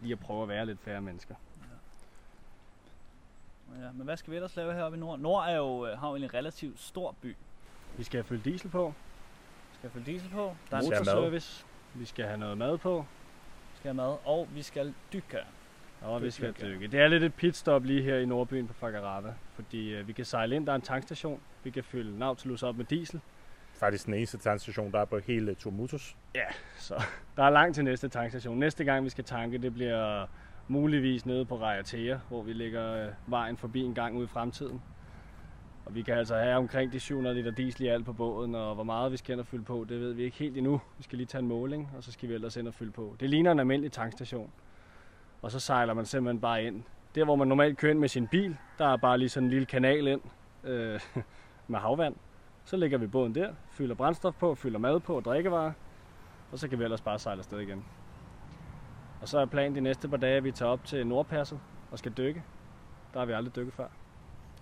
Lige 0.00 0.12
at 0.12 0.20
prøve 0.20 0.42
at 0.42 0.48
være 0.48 0.66
lidt 0.66 0.80
færre 0.80 1.00
mennesker. 1.00 1.34
Ja, 3.80 3.92
men 3.92 4.04
hvad 4.04 4.16
skal 4.16 4.30
vi 4.30 4.36
ellers 4.36 4.56
lave 4.56 4.74
heroppe 4.74 4.98
i 4.98 5.00
Nord? 5.00 5.18
Nord 5.18 5.48
er 5.48 5.56
jo, 5.56 5.86
øh, 5.86 5.98
har 5.98 6.08
jo 6.08 6.14
en 6.14 6.34
relativt 6.34 6.80
stor 6.80 7.14
by. 7.22 7.36
Vi 7.96 8.04
skal 8.04 8.18
have 8.18 8.24
fyldt 8.24 8.44
diesel 8.44 8.70
på, 8.70 8.94
Skal 9.84 9.92
fyldt 9.92 10.06
diesel 10.06 10.30
på, 10.30 10.56
der 10.70 10.76
er 10.76 10.82
motorservice, 10.82 11.66
vi 11.94 12.04
skal 12.04 12.24
have 12.24 12.38
noget 12.38 12.58
mad 12.58 12.78
på, 12.78 13.04
skal 13.74 13.88
have 13.88 13.94
mad, 13.94 14.16
og 14.24 14.48
vi 14.54 14.62
skal 14.62 14.94
dykke. 15.12 15.38
og 16.02 16.22
vi 16.22 16.30
skal 16.30 16.54
dykke. 16.62 16.86
Det 16.86 17.00
er 17.00 17.08
lidt 17.08 17.22
et 17.22 17.34
pitstop 17.34 17.84
lige 17.84 18.02
her 18.02 18.16
i 18.16 18.26
Nordbyen 18.26 18.66
på 18.66 18.74
Fagarava, 18.74 19.34
fordi 19.54 19.94
øh, 19.94 20.08
vi 20.08 20.12
kan 20.12 20.24
sejle 20.24 20.56
ind, 20.56 20.66
der 20.66 20.72
er 20.72 20.76
en 20.76 20.82
tankstation, 20.82 21.40
vi 21.64 21.70
kan 21.70 21.84
fylde 21.84 22.18
Nautilus 22.18 22.62
op 22.62 22.76
med 22.76 22.84
diesel, 22.84 23.20
Faktisk 23.74 24.06
den 24.06 24.14
eneste 24.14 24.38
tankstation, 24.38 24.92
der 24.92 25.00
er 25.00 25.04
på 25.04 25.18
hele 25.18 25.54
Turmutus. 25.54 26.16
Så 26.78 27.02
der 27.36 27.42
er 27.42 27.50
langt 27.50 27.74
til 27.74 27.84
næste 27.84 28.08
tankstation. 28.08 28.58
Næste 28.58 28.84
gang 28.84 29.04
vi 29.04 29.10
skal 29.10 29.24
tanke, 29.24 29.58
det 29.58 29.74
bliver 29.74 30.26
muligvis 30.68 31.26
nede 31.26 31.44
på 31.44 31.56
Rajatea, 31.56 32.18
hvor 32.28 32.42
vi 32.42 32.52
lægger 32.52 33.06
øh, 33.06 33.12
vejen 33.26 33.56
forbi 33.56 33.82
en 33.82 33.94
gang 33.94 34.16
ude 34.16 34.24
i 34.24 34.28
fremtiden. 34.28 34.82
Og 35.86 35.94
vi 35.94 36.02
kan 36.02 36.14
altså 36.14 36.36
have 36.36 36.56
omkring 36.56 36.92
de 36.92 37.00
700 37.00 37.36
liter 37.36 37.50
diesel 37.50 37.82
i 37.82 37.88
alt 37.88 38.04
på 38.04 38.12
båden, 38.12 38.54
og 38.54 38.74
hvor 38.74 38.84
meget 38.84 39.12
vi 39.12 39.16
skal 39.16 39.32
ind 39.32 39.40
og 39.40 39.46
fylde 39.46 39.64
på, 39.64 39.86
det 39.88 40.00
ved 40.00 40.12
vi 40.12 40.22
ikke 40.22 40.36
helt 40.36 40.56
endnu. 40.56 40.80
Vi 40.96 41.02
skal 41.02 41.16
lige 41.16 41.26
tage 41.26 41.42
en 41.42 41.48
måling, 41.48 41.90
og 41.96 42.04
så 42.04 42.12
skal 42.12 42.28
vi 42.28 42.34
ellers 42.34 42.56
ind 42.56 42.68
og 42.68 42.74
fylde 42.74 42.92
på. 42.92 43.16
Det 43.20 43.30
ligner 43.30 43.52
en 43.52 43.60
almindelig 43.60 43.92
tankstation. 43.92 44.50
Og 45.42 45.50
så 45.50 45.60
sejler 45.60 45.94
man 45.94 46.06
simpelthen 46.06 46.40
bare 46.40 46.64
ind. 46.64 46.82
Der 47.14 47.24
hvor 47.24 47.36
man 47.36 47.48
normalt 47.48 47.78
kører 47.78 47.90
ind 47.90 48.00
med 48.00 48.08
sin 48.08 48.28
bil, 48.28 48.56
der 48.78 48.86
er 48.86 48.96
bare 48.96 49.18
lige 49.18 49.28
sådan 49.28 49.44
en 49.44 49.50
lille 49.50 49.66
kanal 49.66 50.06
ind 50.06 50.20
øh, 50.64 51.00
med 51.68 51.78
havvand. 51.78 52.16
Så 52.64 52.76
lægger 52.76 52.98
vi 52.98 53.06
båden 53.06 53.34
der, 53.34 53.52
fylder 53.70 53.94
brændstof 53.94 54.34
på, 54.34 54.54
fylder 54.54 54.78
mad 54.78 55.00
på 55.00 55.16
og 55.16 55.24
drikkevarer. 55.24 55.72
Og 56.52 56.58
så 56.58 56.68
kan 56.68 56.78
vi 56.78 56.84
ellers 56.84 57.00
bare 57.00 57.18
sejle 57.18 57.38
afsted 57.38 57.60
igen. 57.60 57.84
Og 59.20 59.28
så 59.28 59.38
er 59.38 59.46
planen 59.46 59.76
de 59.76 59.80
næste 59.80 60.08
par 60.08 60.16
dage, 60.16 60.36
at 60.36 60.44
vi 60.44 60.52
tager 60.52 60.72
op 60.72 60.84
til 60.84 61.06
Nordpasset 61.06 61.60
og 61.90 61.98
skal 61.98 62.12
dykke. 62.16 62.42
Der 63.12 63.18
har 63.18 63.26
vi 63.26 63.32
aldrig 63.32 63.56
dykket 63.56 63.74
før. 63.74 63.86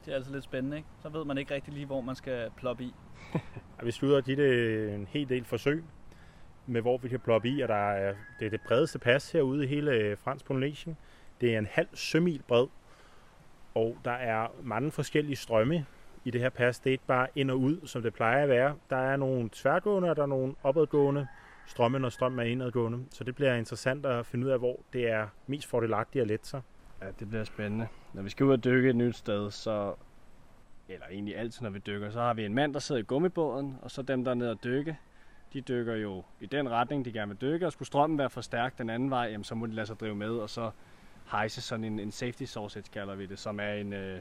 Det 0.05 0.13
er 0.13 0.15
altid 0.15 0.33
lidt 0.33 0.45
spændende, 0.45 0.77
ikke? 0.77 0.89
Så 1.03 1.09
ved 1.09 1.25
man 1.25 1.39
ikke 1.39 1.55
rigtig 1.55 1.75
lige, 1.75 1.87
hvor 1.87 2.01
man 2.01 2.17
skal 2.17 2.51
ploppe 2.57 2.85
i. 2.85 2.95
Vi 3.85 3.91
slutter 3.91 4.21
dit 4.21 4.39
en 4.95 5.07
hel 5.11 5.29
del 5.29 5.45
forsøg 5.45 5.85
med, 6.67 6.81
hvor 6.81 6.99
vi 6.99 7.09
kan 7.09 7.21
ploppe 7.21 7.49
i, 7.49 7.61
og 7.61 7.69
der 7.69 7.75
er, 7.75 8.15
det 8.41 8.47
er 8.47 8.51
det 8.51 8.61
bredeste 8.61 8.99
pas 8.99 9.33
herude 9.33 9.65
i 9.65 9.67
hele 9.67 9.91
øh, 9.93 10.19
Fransk 10.19 10.45
Polynesien. 10.45 10.97
Det 11.41 11.55
er 11.55 11.59
en 11.59 11.69
halv 11.71 11.89
sømil 11.95 12.43
bred, 12.49 12.67
og 13.75 13.97
der 14.05 14.11
er 14.11 14.47
mange 14.63 14.91
forskellige 14.91 15.37
strømme 15.37 15.87
i 16.25 16.31
det 16.31 16.41
her 16.41 16.49
pas. 16.49 16.79
Det 16.79 16.91
er 16.91 16.93
ikke 16.93 17.07
bare 17.07 17.27
ind 17.35 17.51
og 17.51 17.61
ud, 17.61 17.87
som 17.87 18.03
det 18.03 18.15
plejer 18.15 18.43
at 18.43 18.49
være. 18.49 18.77
Der 18.91 18.97
er 18.97 19.17
nogle 19.17 19.51
tværgående, 19.53 20.11
og 20.11 20.17
der 20.17 20.23
er 20.23 20.27
nogle 20.27 20.55
opadgående 20.63 21.27
strømme, 21.67 21.99
når 21.99 22.09
strømmen 22.09 22.39
er 22.41 22.45
indadgående. 22.45 23.05
Så 23.11 23.25
det 23.25 23.35
bliver 23.35 23.55
interessant 23.55 24.07
at 24.07 24.27
finde 24.27 24.47
ud 24.47 24.51
af, 24.51 24.59
hvor 24.59 24.81
det 24.93 25.11
er 25.11 25.27
mest 25.47 25.69
fordelagtigt 25.69 26.23
at 26.23 26.29
lette 26.29 26.49
sig. 26.49 26.61
Ja, 27.03 27.11
det 27.21 27.29
bliver 27.29 27.45
spændende. 27.45 27.89
Når 28.13 28.23
vi 28.23 28.31
skal 28.31 28.47
ud 28.47 28.53
og 28.53 28.65
dykke 28.65 28.91
et 28.91 28.97
nyt 28.97 29.17
sted, 29.17 29.51
så... 29.51 29.95
Eller 30.89 31.07
egentlig 31.07 31.37
altid, 31.37 31.63
når 31.63 31.71
vi 31.71 31.79
dykker, 31.79 32.11
så 32.11 32.21
har 32.21 32.35
vi 32.35 32.45
en 32.45 32.55
mand, 32.55 32.75
der 32.75 32.81
sidder 32.81 33.01
i 33.01 33.05
gummibåden, 33.05 33.79
og 33.83 33.91
så 33.91 34.03
dem, 34.03 34.25
der 34.25 34.31
er 34.31 34.35
nede 34.35 34.51
og 34.51 34.65
dykke. 34.65 34.99
De 35.53 35.61
dykker 35.61 35.95
jo 35.95 36.23
i 36.41 36.47
den 36.47 36.71
retning, 36.71 37.05
de 37.05 37.13
gerne 37.13 37.29
vil 37.29 37.41
dykke, 37.41 37.67
og 37.67 37.73
skulle 37.73 37.87
strømmen 37.87 38.19
være 38.19 38.31
for 38.31 38.41
stærk 38.41 38.79
den 38.79 38.91
anden 38.91 39.11
vej, 39.11 39.29
jamen, 39.31 39.45
så 39.45 39.55
må 39.55 39.67
de 39.67 39.73
lade 39.73 39.87
sig 39.87 40.01
drive 40.01 40.15
med, 40.15 40.31
og 40.31 40.51
så 40.51 40.71
hejse 41.31 41.61
sådan 41.61 41.85
en, 41.85 41.99
en 41.99 42.13
safety 42.13 42.45
sausage, 42.45 42.85
kalder 42.93 43.15
vi 43.15 43.27
det, 43.27 43.39
som 43.39 43.61
er 43.61 43.73
en... 43.73 43.93
Øh, 43.93 44.21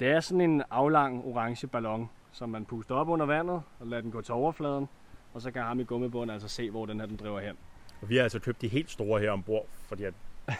det 0.00 0.08
er 0.08 0.20
sådan 0.20 0.40
en 0.40 0.62
aflang 0.70 1.24
orange 1.24 1.66
ballon, 1.66 2.10
som 2.32 2.48
man 2.48 2.64
puster 2.64 2.94
op 2.94 3.08
under 3.08 3.26
vandet, 3.26 3.62
og 3.80 3.86
lader 3.86 4.02
den 4.02 4.10
gå 4.10 4.20
til 4.20 4.34
overfladen, 4.34 4.88
og 5.34 5.42
så 5.42 5.50
kan 5.50 5.62
ham 5.62 5.80
i 5.80 5.84
gummibåden 5.84 6.30
altså 6.30 6.48
se, 6.48 6.70
hvor 6.70 6.86
den 6.86 7.00
her 7.00 7.06
den 7.06 7.16
driver 7.16 7.40
hen. 7.40 7.56
Og 8.02 8.08
vi 8.08 8.16
har 8.16 8.22
altså 8.22 8.38
købt 8.38 8.60
de 8.60 8.68
helt 8.68 8.90
store 8.90 9.20
her 9.20 9.30
ombord, 9.30 9.66
fordi 9.88 10.04
at 10.04 10.14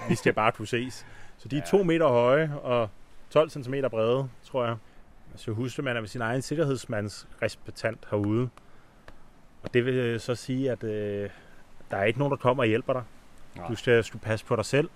vi 0.08 0.14
skal 0.14 0.32
bare 0.32 0.52
kunne 0.52 0.66
ses. 0.68 1.06
Så 1.38 1.48
de 1.48 1.56
er 1.56 1.60
Ja. 1.60 1.66
to 1.78 1.82
meter 1.82 2.08
høje 2.08 2.52
og 2.62 2.88
12 3.30 3.50
cm 3.50 3.74
brede, 3.90 4.28
tror 4.44 4.64
jeg. 4.64 4.76
Så 5.36 5.52
husk, 5.52 5.78
at 5.78 5.84
man 5.84 5.96
er 5.96 6.00
med 6.00 6.08
sin 6.08 6.20
egen 6.20 6.42
sikkerhedsmands 6.42 7.28
respektant 7.42 8.06
herude. 8.10 8.48
Og 9.62 9.74
det 9.74 9.86
vil 9.86 10.20
så 10.20 10.34
sige, 10.34 10.70
at 10.70 10.84
øh, 10.84 11.30
der 11.90 11.96
er 11.96 12.04
ikke 12.04 12.18
nogen, 12.18 12.30
der 12.30 12.36
kommer 12.36 12.62
og 12.62 12.66
hjælper 12.66 12.92
dig. 12.92 13.02
Nej. 13.56 13.68
Du 13.68 13.74
skal, 13.74 14.04
skal 14.04 14.20
passe 14.20 14.46
på 14.46 14.56
dig 14.56 14.64
selv, 14.64 14.88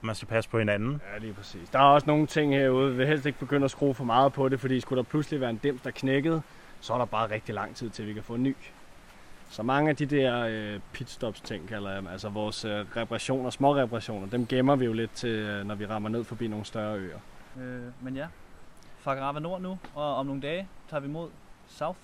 man 0.00 0.14
skal 0.14 0.28
passe 0.28 0.50
på 0.50 0.58
hinanden. 0.58 1.00
Ja, 1.14 1.18
lige 1.18 1.32
præcis. 1.32 1.68
Der 1.68 1.78
er 1.78 1.82
også 1.82 2.06
nogle 2.06 2.26
ting 2.26 2.54
herude. 2.54 2.90
Vi 2.90 2.96
vil 2.96 3.06
helst 3.06 3.26
ikke 3.26 3.38
begynde 3.38 3.64
at 3.64 3.70
skrue 3.70 3.94
for 3.94 4.04
meget 4.04 4.32
på 4.32 4.48
det, 4.48 4.60
fordi 4.60 4.80
skulle 4.80 4.96
der 4.96 5.08
pludselig 5.10 5.40
være 5.40 5.50
en 5.50 5.56
dims, 5.56 5.80
der 5.82 5.90
knækkede, 5.90 6.42
så 6.80 6.94
er 6.94 6.98
der 6.98 7.04
bare 7.04 7.30
rigtig 7.30 7.54
lang 7.54 7.76
tid 7.76 7.90
til, 7.90 8.06
vi 8.06 8.12
kan 8.12 8.22
få 8.22 8.34
en 8.34 8.42
ny. 8.42 8.56
Så 9.50 9.62
mange 9.62 9.90
af 9.90 9.96
de 9.96 10.06
der 10.06 10.46
øh, 10.48 10.80
pitstops 10.92 11.40
ting, 11.40 11.68
kalder 11.68 11.88
jeg 11.88 11.98
dem, 11.98 12.06
altså 12.06 12.28
vores 12.28 12.64
øh, 12.64 12.84
reparationer, 12.96 13.50
små 13.50 13.76
reparationer, 13.76 14.26
dem 14.26 14.46
gemmer 14.46 14.76
vi 14.76 14.84
jo 14.84 14.92
lidt 14.92 15.12
til, 15.14 15.30
øh, 15.30 15.66
når 15.66 15.74
vi 15.74 15.86
rammer 15.86 16.08
ned 16.08 16.24
forbi 16.24 16.48
nogle 16.48 16.64
større 16.64 16.98
øer. 16.98 17.18
Øh, 17.60 17.82
men 18.00 18.16
ja, 18.16 18.26
Fakarava 18.98 19.38
Nord 19.40 19.60
nu, 19.60 19.78
og 19.94 20.16
om 20.16 20.26
nogle 20.26 20.42
dage 20.42 20.68
tager 20.90 21.00
vi 21.00 21.08
mod 21.08 21.28
South. 21.68 21.98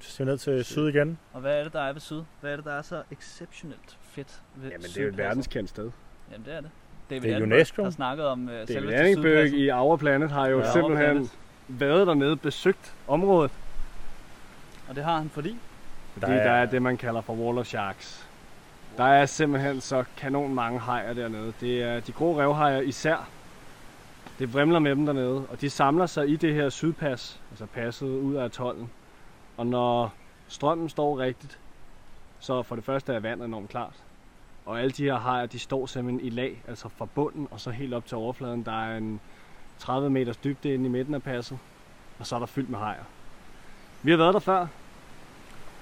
Så 0.00 0.12
skal 0.12 0.26
vi 0.26 0.30
ned 0.30 0.38
til 0.38 0.64
syd 0.64 0.88
igen. 0.88 1.18
Og 1.32 1.40
hvad 1.40 1.58
er 1.58 1.62
det, 1.64 1.72
der 1.72 1.80
er 1.80 1.92
ved 1.92 2.00
syd? 2.00 2.22
Hvad 2.40 2.52
er 2.52 2.56
det, 2.56 2.64
der 2.64 2.72
er 2.72 2.82
så 2.82 3.02
exceptionelt 3.10 3.98
fedt 4.02 4.40
ved 4.54 4.70
Jamen, 4.70 4.82
det 4.82 4.98
er 4.98 5.02
jo 5.02 5.08
et 5.08 5.16
verdenskendt 5.16 5.70
sted. 5.70 5.90
Jamen, 6.32 6.46
det 6.46 6.54
er 6.54 6.60
det. 6.60 6.70
David 7.10 7.22
Det 7.22 7.32
er 7.36 7.42
UNESCO. 7.42 7.82
har 7.82 7.90
snakket 7.90 8.26
om 8.26 8.42
uh, 8.44 8.50
David 8.50 8.66
selve 8.66 8.94
Anningberg 8.94 9.46
i 9.46 9.70
Our 9.70 9.96
Planet 9.96 10.30
har 10.30 10.46
jo 10.46 10.58
Ja, 10.58 10.72
simpelthen 10.72 11.30
været 11.68 12.06
dernede, 12.06 12.36
besøgt 12.36 12.94
området. 13.08 13.50
Og 14.88 14.96
det 14.96 15.04
har 15.04 15.18
han 15.18 15.30
fordi, 15.30 15.56
Fordi 16.20 16.32
der 16.32 16.50
er 16.50 16.66
det, 16.66 16.82
man 16.82 16.96
kalder 16.96 17.20
for 17.20 17.32
Wall 17.32 17.58
of 17.58 17.66
Sharks. 17.66 18.28
Der 18.96 19.04
er 19.04 19.26
simpelthen 19.26 19.80
så 19.80 20.04
kanon 20.16 20.54
mange 20.54 20.80
hajer 20.80 21.12
dernede. 21.12 21.52
Det 21.60 21.82
er 21.82 22.00
de 22.00 22.12
grå 22.12 22.40
revhajer 22.40 22.80
især. 22.80 23.28
Det 24.38 24.52
vrimler 24.52 24.78
med 24.78 24.90
dem 24.90 25.06
dernede, 25.06 25.46
og 25.50 25.60
de 25.60 25.70
samler 25.70 26.06
sig 26.06 26.28
i 26.28 26.36
det 26.36 26.54
her 26.54 26.68
sydpas, 26.68 27.40
altså 27.50 27.66
passet 27.66 28.06
ud 28.06 28.34
af 28.34 28.44
atollen. 28.44 28.90
Og 29.56 29.66
når 29.66 30.12
strømmen 30.48 30.88
står 30.88 31.18
rigtigt, 31.18 31.58
så 32.40 32.62
for 32.62 32.74
det 32.74 32.84
første 32.84 33.12
er 33.12 33.20
vandet 33.20 33.44
enormt 33.44 33.68
klart. 33.68 33.94
Og 34.66 34.80
alle 34.80 34.90
de 34.90 35.04
her 35.04 35.18
hajer, 35.18 35.46
de 35.46 35.58
står 35.58 35.86
simpelthen 35.86 36.26
i 36.26 36.30
lag, 36.30 36.62
altså 36.68 36.88
fra 36.88 37.06
bunden 37.14 37.48
og 37.50 37.60
så 37.60 37.70
helt 37.70 37.94
op 37.94 38.06
til 38.06 38.16
overfladen. 38.16 38.64
Der 38.64 38.84
er 38.84 38.96
en 38.96 39.20
30 39.78 40.10
meters 40.10 40.36
dybde 40.36 40.74
inde 40.74 40.86
i 40.86 40.88
midten 40.88 41.14
af 41.14 41.22
passet, 41.22 41.58
og 42.18 42.26
så 42.26 42.34
er 42.34 42.38
der 42.38 42.46
fyldt 42.46 42.70
med 42.70 42.78
hajer. 42.78 43.04
Vi 44.02 44.10
har 44.10 44.18
været 44.18 44.34
der 44.34 44.40
før, 44.40 44.66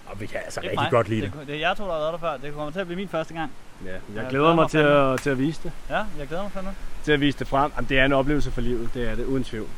Og 0.07 0.21
vi 0.21 0.27
kan 0.27 0.41
altså 0.45 0.61
det 0.61 0.67
er 0.67 0.71
rigtig 0.71 0.83
mig. 0.83 0.91
godt 0.91 1.09
lide 1.09 1.21
det. 1.23 1.33
det. 1.41 1.47
Det 1.49 1.65
er 1.65 1.75
to, 1.75 1.85
der 1.85 1.93
har 1.93 1.99
været 1.99 2.13
der 2.13 2.19
før. 2.19 2.37
Det 2.37 2.55
kommer 2.55 2.71
til 2.73 2.81
at 2.81 2.87
blive 2.87 2.97
min 2.97 3.09
første 3.09 3.35
gang. 3.35 3.53
Ja, 3.85 3.91
jeg 3.93 4.01
Jeg 4.15 4.27
glæder 4.31 4.55
mig 4.55 4.71
til 4.71 4.81
fandme. 4.81 5.13
at, 5.13 5.21
til 5.21 5.31
at 5.31 5.39
vise 5.39 5.61
det. 5.63 5.73
Ja, 5.91 5.97
jeg 6.19 6.27
glæder 6.29 6.43
mig 6.43 6.53
fandme. 6.53 6.71
Til 7.05 7.13
at 7.13 7.21
vise 7.21 7.39
det 7.39 7.49
frem. 7.49 7.73
Jamen, 7.77 7.89
det 7.89 7.99
er 7.99 8.05
en 8.05 8.13
oplevelse 8.13 8.51
for 8.51 8.61
livet, 8.61 8.91
det 8.95 9.09
er 9.11 9.15
det, 9.15 9.25
uden 9.25 9.45
tvivl. 9.45 9.69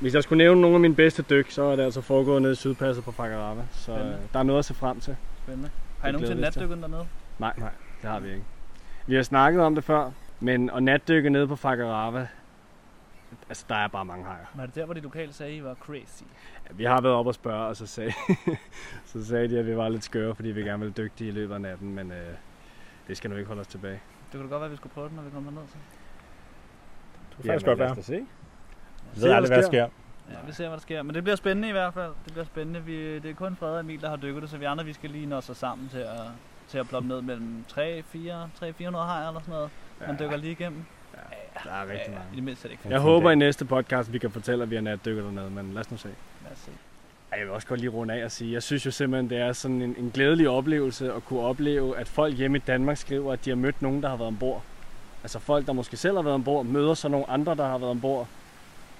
Hvis 0.00 0.14
jeg 0.14 0.22
skulle 0.22 0.38
nævne 0.38 0.60
nogle 0.60 0.74
af 0.74 0.80
mine 0.80 0.94
bedste 0.94 1.22
dyk, 1.30 1.50
så 1.50 1.62
er 1.62 1.76
det 1.76 1.82
altså 1.82 2.00
foregået 2.00 2.42
nede 2.42 2.52
i 2.52 2.56
Sydpasset 2.56 3.04
på 3.04 3.12
Fakarava. 3.12 3.62
Så 3.72 3.82
Spændende. 3.84 4.12
øh, 4.12 4.18
der 4.32 4.38
er 4.38 4.42
noget 4.42 4.58
at 4.58 4.64
se 4.64 4.74
frem 4.74 5.00
til. 5.00 5.16
Spændende. 5.44 5.70
Har 6.00 6.08
I 6.08 6.12
nogensinde 6.12 6.36
til. 6.36 6.42
natdykket 6.42 6.78
dernede? 6.82 7.06
Nej, 7.38 7.52
nej, 7.56 7.68
det 8.02 8.10
har 8.10 8.20
vi 8.20 8.28
ikke. 8.28 8.42
Vi 9.06 9.14
har 9.14 9.22
snakket 9.22 9.62
om 9.62 9.74
det 9.74 9.84
før, 9.84 10.10
men 10.40 10.70
at 10.70 10.82
natdykke 10.82 11.30
nede 11.30 11.48
på 11.48 11.56
Fakarava, 11.56 12.26
altså 13.50 13.64
der 13.68 13.74
er 13.74 13.88
bare 13.88 14.04
mange 14.04 14.24
hajer. 14.24 14.46
Var 14.54 14.66
det 14.66 14.74
der, 14.74 14.84
hvor 14.84 14.94
de 14.94 15.00
lokale 15.00 15.32
sagde, 15.32 15.56
I 15.56 15.64
var 15.64 15.74
crazy? 15.74 16.22
Ja, 16.68 16.74
vi 16.74 16.84
har 16.84 17.00
været 17.00 17.14
op 17.14 17.26
og 17.26 17.34
spørge, 17.34 17.66
og 17.66 17.76
så 17.76 17.86
sagde, 17.86 18.12
så 19.12 19.26
sagde 19.26 19.48
de, 19.48 19.58
at 19.58 19.66
vi 19.66 19.76
var 19.76 19.88
lidt 19.88 20.04
skøre, 20.04 20.34
fordi 20.34 20.48
vi 20.48 20.62
gerne 20.62 20.84
ville 20.84 21.10
de 21.18 21.28
i 21.28 21.30
løbet 21.30 21.54
af 21.54 21.60
natten, 21.60 21.94
men 21.94 22.12
øh, 22.12 22.34
det 23.08 23.16
skal 23.16 23.30
nu 23.30 23.36
ikke 23.36 23.48
holde 23.48 23.60
os 23.60 23.66
tilbage. 23.66 24.00
Det 24.32 24.32
kunne 24.32 24.42
da 24.42 24.48
godt 24.48 24.60
være, 24.60 24.64
at 24.64 24.70
vi 24.70 24.76
skulle 24.76 24.92
prøve 24.92 25.08
det, 25.08 25.16
når 25.16 25.22
vi 25.22 25.30
kommer 25.30 25.50
derned. 25.50 25.68
Så. 25.68 25.76
Det 27.28 27.36
kunne 27.36 27.44
faktisk 27.44 27.66
godt 27.66 27.78
være. 27.78 27.96
se. 27.96 28.02
Se, 28.02 28.12
ved 28.12 28.26
hvad 29.14 29.30
aldrig, 29.30 29.50
der 29.50 29.56
hvad 29.56 29.62
der 29.62 29.68
sker. 29.68 29.88
Ja, 30.30 30.36
vi 30.46 30.52
ser, 30.52 30.68
hvad 30.68 30.76
der 30.76 30.82
sker. 30.82 31.02
Men 31.02 31.14
det 31.14 31.22
bliver 31.22 31.36
spændende 31.36 31.68
i 31.68 31.72
hvert 31.72 31.94
fald. 31.94 32.12
Det 32.24 32.32
bliver 32.32 32.44
spændende. 32.44 32.84
Vi, 32.84 33.18
det 33.18 33.30
er 33.30 33.34
kun 33.34 33.56
Frede 33.56 33.74
og 33.74 33.80
Emil, 33.80 34.00
der 34.00 34.08
har 34.08 34.16
dykket 34.16 34.42
det, 34.42 34.50
så 34.50 34.56
vi 34.58 34.64
andre 34.64 34.84
vi 34.84 34.92
skal 34.92 35.10
lige 35.10 35.26
nå 35.26 35.36
os 35.36 35.50
sammen 35.54 35.88
til 35.88 35.98
at, 35.98 36.20
til 36.68 36.78
at 36.78 36.88
ploppe 36.88 37.08
ned 37.08 37.22
mellem 37.22 37.64
3, 37.68 38.02
4, 38.02 38.50
3, 38.54 38.72
400 38.72 39.04
hajer 39.04 39.28
eller 39.28 39.40
sådan 39.40 39.54
noget. 39.54 39.70
Man 40.06 40.18
dykker 40.18 40.36
lige 40.36 40.52
igennem. 40.52 40.86
Der 41.64 41.70
er 41.72 41.82
rigtig 41.82 42.06
Ja, 42.08 42.12
mange. 42.12 42.26
I 42.32 42.36
det 42.36 42.44
mindste 42.44 42.66
er 42.66 42.68
det 42.68 42.72
ikke. 42.72 42.90
Jeg 42.94 43.00
håber 43.00 43.30
i 43.30 43.34
næste 43.34 43.64
podcast, 43.64 44.12
vi 44.12 44.18
kan 44.18 44.30
fortælle, 44.30 44.62
at 44.62 44.70
vi 44.70 44.74
har 44.74 44.82
natdykket 44.82 45.24
dernede, 45.24 45.50
men 45.50 45.72
lad 45.72 45.80
os 45.80 45.90
nu 45.90 45.96
se. 45.96 46.08
Lad 46.44 46.52
os 46.52 46.58
se. 46.58 46.70
Ej, 47.32 47.38
Jeg 47.38 47.46
vil 47.46 47.54
også 47.54 47.66
godt 47.68 47.80
lige 47.80 47.90
runde 47.90 48.14
af 48.14 48.24
og 48.24 48.32
sige, 48.32 48.52
jeg 48.52 48.62
synes 48.62 48.86
jo 48.86 48.90
simpelthen, 48.90 49.30
det 49.30 49.38
er 49.38 49.52
sådan 49.52 49.82
en, 49.82 49.94
en 49.98 50.10
glædelig 50.14 50.48
oplevelse 50.48 51.12
at 51.12 51.24
kunne 51.24 51.40
opleve, 51.40 51.98
at 51.98 52.08
folk 52.08 52.36
hjemme 52.36 52.58
i 52.58 52.60
Danmark 52.66 52.96
skriver, 52.96 53.32
at 53.32 53.44
de 53.44 53.50
har 53.50 53.56
mødt 53.56 53.82
nogen, 53.82 54.02
der 54.02 54.08
har 54.08 54.16
været 54.16 54.28
ombord. 54.28 54.62
Altså 55.22 55.38
folk, 55.38 55.66
der 55.66 55.72
måske 55.72 55.96
selv 55.96 56.16
har 56.16 56.22
været 56.22 56.34
ombord, 56.34 56.66
møder 56.66 56.94
så 56.94 57.08
nogle 57.08 57.30
andre, 57.30 57.54
der 57.54 57.66
har 57.66 57.78
været 57.78 57.90
ombord. 57.90 58.28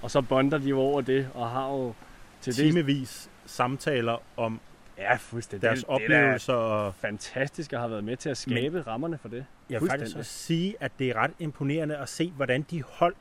Og 0.03 0.11
så 0.11 0.21
bonder 0.21 0.59
de 0.59 0.69
jo 0.69 0.79
over 0.81 1.01
det, 1.01 1.29
og 1.35 1.51
har 1.51 1.69
jo 1.69 1.93
til 2.41 2.57
det... 2.57 2.65
Timevis 2.73 3.31
samtaler 3.47 4.17
om 4.37 4.61
Ja, 5.01 5.15
fuldstændig. 5.15 5.63
deres 5.69 5.79
Det- 5.79 5.87
det 5.89 5.93
er 5.93 6.23
oplevelser. 6.23 6.53
Og 6.53 6.95
fantastisk 6.95 7.73
at 7.73 7.79
have 7.79 7.91
været 7.91 8.05
med 8.05 8.17
til 8.17 8.29
at 8.31 8.37
skabe 8.37 8.77
Men, 8.77 8.87
rammerne 8.87 9.19
for 9.19 9.29
det. 9.29 9.45
jeg 9.71 9.81
vil 9.81 9.91
faktisk 9.91 10.17
også 10.17 10.33
sige, 10.33 10.75
at 10.81 10.93
det 10.99 11.09
er 11.11 11.15
ret 11.17 11.31
imponerende 11.39 11.97
at 11.97 12.09
se, 12.09 12.31
hvordan 12.37 12.63
de 12.63 12.83
hold, 12.83 13.15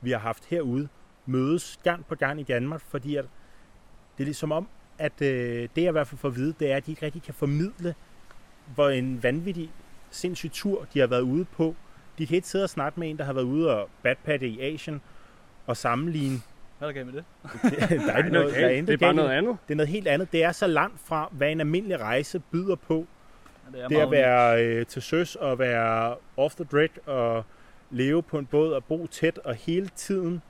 vi 0.00 0.10
har 0.10 0.18
haft 0.18 0.44
herude, 0.44 0.88
mødes 1.26 1.80
gang 1.82 2.06
på 2.06 2.14
gang 2.14 2.40
i 2.40 2.42
Danmark, 2.42 2.80
fordi 2.88 3.16
at 3.16 3.24
det 4.18 4.22
er 4.22 4.24
ligesom 4.24 4.52
om, 4.52 4.68
at 4.98 5.22
øh, 5.22 5.28
det 5.76 5.82
jeg 5.82 5.88
i 5.88 5.92
hvert 5.92 6.06
fald 6.06 6.18
får 6.18 6.28
at 6.28 6.36
vide, 6.36 6.54
det 6.60 6.72
er, 6.72 6.76
at 6.76 6.86
de 6.86 6.90
ikke 6.92 7.04
rigtig 7.06 7.22
kan 7.22 7.34
formidle, 7.34 7.94
hvor 8.74 8.88
en 8.88 9.22
vanvittig, 9.22 9.70
sindssyg 10.10 10.50
tur, 10.52 10.86
de 10.94 10.98
har 11.00 11.06
været 11.06 11.20
ude 11.20 11.44
på. 11.44 11.76
De 12.18 12.26
kan 12.26 12.34
ikke 12.36 12.48
sidde 12.48 12.64
og 12.64 12.70
snakke 12.70 13.00
med 13.00 13.10
en, 13.10 13.18
der 13.18 13.24
har 13.24 13.32
været 13.32 13.44
ude 13.44 13.76
og 13.80 13.88
badpatte 14.02 14.48
i 14.48 14.60
Asien, 14.60 15.00
og 15.66 15.76
sammenligne. 15.76 16.38
Hvad 16.78 16.88
er 16.88 16.92
der 16.92 17.02
galt 17.02 17.06
med 17.06 17.14
det? 17.14 17.24
der 18.06 18.12
er 18.12 18.18
ikke 18.18 18.30
noget, 18.30 18.54
der 18.54 18.66
er 18.66 18.82
det 18.82 18.90
er 18.90 18.96
bare 18.96 19.14
noget 19.14 19.30
andet. 19.30 19.56
Det 19.68 19.74
er 19.74 19.76
noget 19.76 19.88
helt 19.88 20.08
andet. 20.08 20.32
Det 20.32 20.44
er 20.44 20.52
så 20.52 20.66
langt 20.66 21.00
fra, 21.00 21.28
hvad 21.32 21.50
en 21.52 21.60
almindelig 21.60 22.00
rejse 22.00 22.38
byder 22.38 22.76
på. 22.76 23.06
Ja, 23.72 23.78
det 23.78 23.84
er 23.84 23.88
Det 23.88 23.96
at 23.96 24.10
være 24.10 24.64
øh, 24.64 24.86
til 24.86 25.02
søs 25.02 25.36
og 25.36 25.58
være 25.58 26.16
off 26.36 26.54
the 26.54 26.64
grid 26.64 26.88
og 27.06 27.44
leve 27.90 28.22
på 28.22 28.38
en 28.38 28.46
båd 28.46 28.72
og 28.72 28.84
bo 28.84 29.06
tæt 29.06 29.38
og 29.38 29.54
hele 29.54 29.88
tiden. 29.88 30.42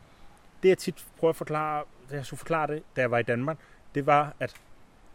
Det 0.63 0.69
jeg 0.69 0.79
tit 0.79 1.05
prøver 1.19 1.31
at 1.31 1.37
forklare, 1.37 1.85
da 2.11 2.17
jeg 2.17 2.27
skulle 2.27 2.39
forklare 2.39 2.67
det, 2.67 2.83
da 2.97 3.01
jeg 3.01 3.11
var 3.11 3.19
i 3.19 3.23
Danmark, 3.23 3.59
det 3.95 4.07
var, 4.07 4.35
at 4.41 4.55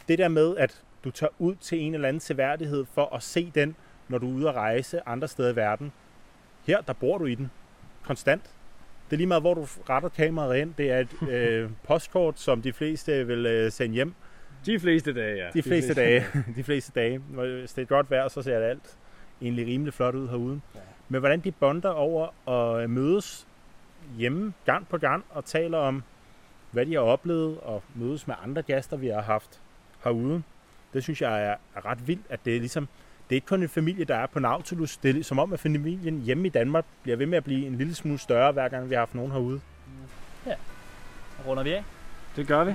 det 0.08 0.18
der 0.18 0.28
med, 0.28 0.58
at 0.58 0.84
du 1.04 1.12
tager 1.12 1.32
ud 1.40 1.56
til 1.56 1.80
en 1.80 1.94
eller 1.94 2.08
anden 2.08 2.20
seværdighed 2.20 2.86
for 2.94 3.16
at 3.16 3.24
se 3.24 3.52
den, 3.56 3.76
når 4.08 4.18
du 4.18 4.30
er 4.30 4.34
ude 4.34 4.50
at 4.50 4.56
rejse 4.56 5.08
andre 5.08 5.28
steder 5.28 5.54
i 5.54 5.56
verden. 5.56 5.92
Her, 6.66 6.82
der 6.82 6.94
bor 6.94 7.18
du 7.18 7.26
i 7.26 7.36
den. 7.36 7.52
Konstant. 8.04 8.56
Det 9.10 9.16
er 9.16 9.18
lige 9.18 9.28
meget, 9.28 9.44
hvor 9.44 9.54
du 9.54 9.68
retter 9.90 10.10
kameraet 10.10 10.58
ind. 10.58 10.74
Det 10.78 10.92
er 10.92 11.00
et 11.00 11.10
øh, 11.30 11.70
postkort, 11.84 12.40
som 12.40 12.62
de 12.62 12.74
fleste 12.74 13.28
vil 13.28 13.46
øh, 13.46 13.72
sende 13.72 13.96
hjem. 13.96 14.14
De 14.66 14.80
fleste 14.80 15.14
dage, 15.14 15.36
ja. 15.38 15.50
De 15.54 15.64
fleste 15.64 15.94
dage. 15.94 16.26
De 16.56 16.64
fleste 16.64 16.92
dage. 16.96 17.18
Hvis 17.18 17.74
det 17.74 17.82
er 17.82 17.86
godt 17.86 18.12
vejr, 18.12 18.28
så 18.28 18.42
ser 18.42 18.60
det 18.60 18.66
alt 18.66 18.98
egentlig 19.42 19.68
rimelig 19.68 19.94
flot 19.94 20.16
ud 20.16 20.30
herude. 20.30 20.62
Ja. 20.76 20.80
Men 21.10 21.20
hvordan 21.20 21.40
de 21.40 21.52
bonder 21.52 21.90
over 21.90 22.50
at 22.50 22.90
mødes 22.90 23.48
hjemme 24.18 24.54
gang 24.66 24.88
på 24.88 24.98
gang 24.98 25.26
og 25.30 25.46
taler 25.46 25.78
om, 25.78 26.04
hvad 26.72 26.86
de 26.86 26.94
har 26.94 27.02
oplevet 27.02 27.60
og 27.60 27.84
mødes 27.96 28.28
med 28.28 28.36
andre 28.44 28.62
gæster, 28.62 28.98
vi 28.98 29.08
har 29.08 29.22
haft 29.22 29.62
herude. 30.04 30.44
Det 30.94 31.04
synes 31.04 31.22
jeg 31.22 31.44
er, 31.46 31.56
er 31.76 31.86
ret 31.86 32.08
vildt, 32.08 32.26
at 32.30 32.40
det 32.46 32.56
er 32.56 32.60
ligesom, 32.60 32.88
det 33.30 33.36
er 33.36 33.38
ikke 33.38 33.48
kun 33.48 33.64
en 33.64 33.70
familie, 33.70 34.06
der 34.06 34.16
er 34.16 34.26
på 34.28 34.40
Nautilus. 34.40 34.98
Det 34.98 35.18
er 35.18 35.24
som 35.24 35.40
om, 35.40 35.54
at 35.54 35.60
familien 35.60 36.22
hjemme 36.22 36.46
i 36.48 36.50
Danmark 36.50 36.86
bliver 37.04 37.18
ved 37.18 37.26
med 37.26 37.38
at 37.38 37.44
blive 37.44 37.68
en 37.68 37.76
lille 37.76 37.96
smule 37.96 38.20
større, 38.20 38.52
hver 38.52 38.68
gang 38.70 38.90
vi 38.90 38.94
har 38.96 39.02
haft 39.02 39.16
nogen 39.16 39.32
herude. 39.32 39.62
Runder 41.48 41.64
vi 41.64 41.72
af? 41.74 41.84
Det 42.36 42.48
gør 42.48 42.64
vi. 42.64 42.74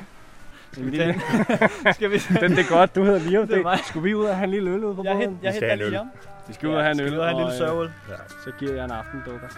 Skal 0.73 0.87
vi 0.93 0.97
tage 0.97 1.21
Skal 1.95 2.11
vi 2.11 2.19
Den, 2.41 2.51
det 2.51 2.59
er 2.59 2.69
godt, 2.69 2.95
du 2.95 3.05
hedder 3.05 3.19
Liam. 3.21 3.47
Det 3.49 3.59
er 3.59 3.63
mig. 3.63 3.79
Skulle 3.89 4.05
vi 4.05 4.15
ud 4.15 4.25
og 4.25 4.37
have 4.37 4.45
en 4.45 4.51
lille 4.51 4.71
øl 4.71 4.85
ude 4.85 4.95
på 4.95 5.05
Jeg 5.05 5.15
båden? 5.15 5.39
jeg 5.43 5.55
skal 5.55 5.69
henter 5.69 5.69
have 5.69 5.73
en 5.73 5.79
lige 5.79 5.87
øl. 5.89 5.97
om. 6.01 6.11
Vi 6.49 6.55
skal 6.55 6.69
ud 6.69 6.75
og 6.75 6.83
have 6.83 6.93
en 6.95 7.01
øl, 7.01 7.07
Skal 7.09 7.13
vi 7.13 7.17
ud 7.17 7.21
og 7.21 7.29
have 7.29 7.41
en 7.41 7.47
lille 7.47 7.53
øh, 7.53 7.59
sørgøl? 7.69 7.91
Ja. 8.09 8.15
så 8.45 8.51
giver 8.59 8.75
jeg 8.75 8.85
en 8.85 8.91
aften, 8.91 9.23
dukker. 9.27 9.49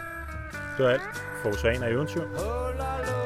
Det 0.76 0.84
var 0.84 0.90
alt 0.90 1.02
for 1.42 1.48
Oceaner 1.48 1.86
Eventyr. 1.86 2.20
Oh 2.22 2.28
la 2.78 2.84
la 2.84 3.25